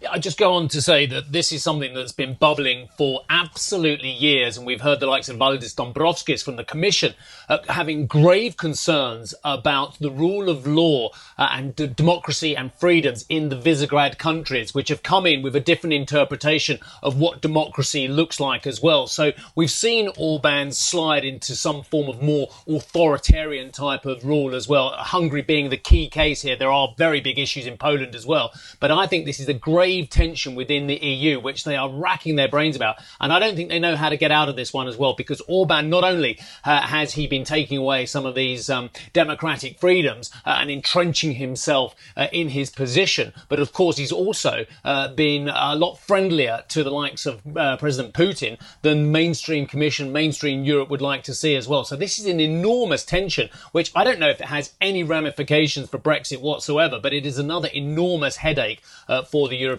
I 0.09 0.17
just 0.17 0.37
go 0.37 0.53
on 0.53 0.69
to 0.69 0.81
say 0.81 1.05
that 1.07 1.33
this 1.33 1.51
is 1.51 1.61
something 1.61 1.93
that's 1.93 2.13
been 2.13 2.35
bubbling 2.35 2.87
for 2.97 3.25
absolutely 3.29 4.09
years, 4.09 4.55
and 4.55 4.65
we've 4.65 4.79
heard 4.79 5.01
the 5.01 5.07
likes 5.07 5.27
of 5.27 5.35
Valdis 5.35 5.75
Dombrovskis 5.75 6.41
from 6.41 6.55
the 6.55 6.63
Commission 6.63 7.15
uh, 7.49 7.57
having 7.67 8.07
grave 8.07 8.55
concerns 8.55 9.33
about 9.43 9.99
the 9.99 10.09
rule 10.09 10.47
of 10.47 10.65
law 10.65 11.09
uh, 11.37 11.49
and 11.51 11.75
d- 11.75 11.87
democracy 11.87 12.55
and 12.55 12.73
freedoms 12.75 13.25
in 13.27 13.49
the 13.49 13.57
Visegrad 13.57 14.17
countries, 14.17 14.73
which 14.73 14.87
have 14.87 15.03
come 15.03 15.25
in 15.25 15.41
with 15.41 15.53
a 15.53 15.59
different 15.59 15.93
interpretation 15.93 16.79
of 17.03 17.19
what 17.19 17.41
democracy 17.41 18.07
looks 18.07 18.39
like 18.39 18.65
as 18.65 18.81
well. 18.81 19.05
So 19.05 19.33
we've 19.53 19.69
seen 19.69 20.11
Orban 20.17 20.71
slide 20.71 21.25
into 21.25 21.55
some 21.55 21.83
form 21.83 22.07
of 22.07 22.21
more 22.21 22.47
authoritarian 22.69 23.71
type 23.73 24.05
of 24.05 24.23
rule 24.23 24.55
as 24.55 24.65
well. 24.65 24.91
Hungary 24.91 25.41
being 25.41 25.69
the 25.69 25.77
key 25.77 26.07
case 26.07 26.41
here. 26.41 26.55
There 26.55 26.71
are 26.71 26.93
very 26.97 27.19
big 27.19 27.37
issues 27.37 27.67
in 27.67 27.77
Poland 27.77 28.15
as 28.15 28.25
well, 28.25 28.53
but 28.79 28.91
I 28.91 29.05
think 29.05 29.25
this 29.25 29.41
is 29.41 29.49
a 29.49 29.53
great 29.53 29.88
grave 29.89 30.07
tension 30.07 30.53
within 30.53 30.85
the 30.85 30.97
EU, 30.97 31.39
which 31.39 31.63
they 31.63 31.75
are 31.75 31.89
racking 31.89 32.35
their 32.35 32.47
brains 32.47 32.75
about. 32.75 32.97
And 33.19 33.33
I 33.33 33.39
don't 33.39 33.55
think 33.55 33.69
they 33.69 33.79
know 33.79 33.95
how 33.95 34.09
to 34.09 34.17
get 34.17 34.31
out 34.31 34.47
of 34.47 34.55
this 34.55 34.71
one 34.71 34.87
as 34.87 34.97
well, 34.97 35.13
because 35.13 35.41
Orban, 35.47 35.89
not 35.89 36.03
only 36.03 36.37
uh, 36.63 36.81
has 36.81 37.13
he 37.13 37.25
been 37.25 37.43
taking 37.43 37.79
away 37.79 38.05
some 38.05 38.23
of 38.23 38.35
these 38.35 38.69
um, 38.69 38.91
democratic 39.13 39.79
freedoms 39.79 40.29
uh, 40.45 40.57
and 40.59 40.69
entrenching 40.69 41.33
himself 41.33 41.95
uh, 42.15 42.27
in 42.31 42.49
his 42.49 42.69
position, 42.69 43.33
but 43.47 43.59
of 43.59 43.73
course 43.73 43.97
he's 43.97 44.11
also 44.11 44.67
uh, 44.85 45.07
been 45.07 45.49
a 45.49 45.75
lot 45.75 45.95
friendlier 45.95 46.63
to 46.67 46.83
the 46.83 46.91
likes 46.91 47.25
of 47.25 47.41
uh, 47.57 47.75
President 47.77 48.13
Putin 48.13 48.59
than 48.83 49.11
mainstream 49.11 49.65
Commission, 49.65 50.11
mainstream 50.11 50.63
Europe 50.63 50.91
would 50.91 51.01
like 51.01 51.23
to 51.23 51.33
see 51.33 51.55
as 51.55 51.67
well. 51.67 51.83
So 51.83 51.95
this 51.95 52.19
is 52.19 52.27
an 52.27 52.39
enormous 52.39 53.03
tension, 53.03 53.49
which 53.71 53.91
I 53.95 54.03
don't 54.03 54.19
know 54.19 54.29
if 54.29 54.39
it 54.39 54.47
has 54.47 54.73
any 54.79 55.01
ramifications 55.01 55.89
for 55.89 55.97
Brexit 55.97 56.41
whatsoever, 56.41 56.99
but 57.01 57.11
it 57.11 57.25
is 57.25 57.39
another 57.39 57.69
enormous 57.73 58.35
headache 58.35 58.83
uh, 59.07 59.23
for 59.23 59.49
the 59.49 59.57
European 59.57 59.78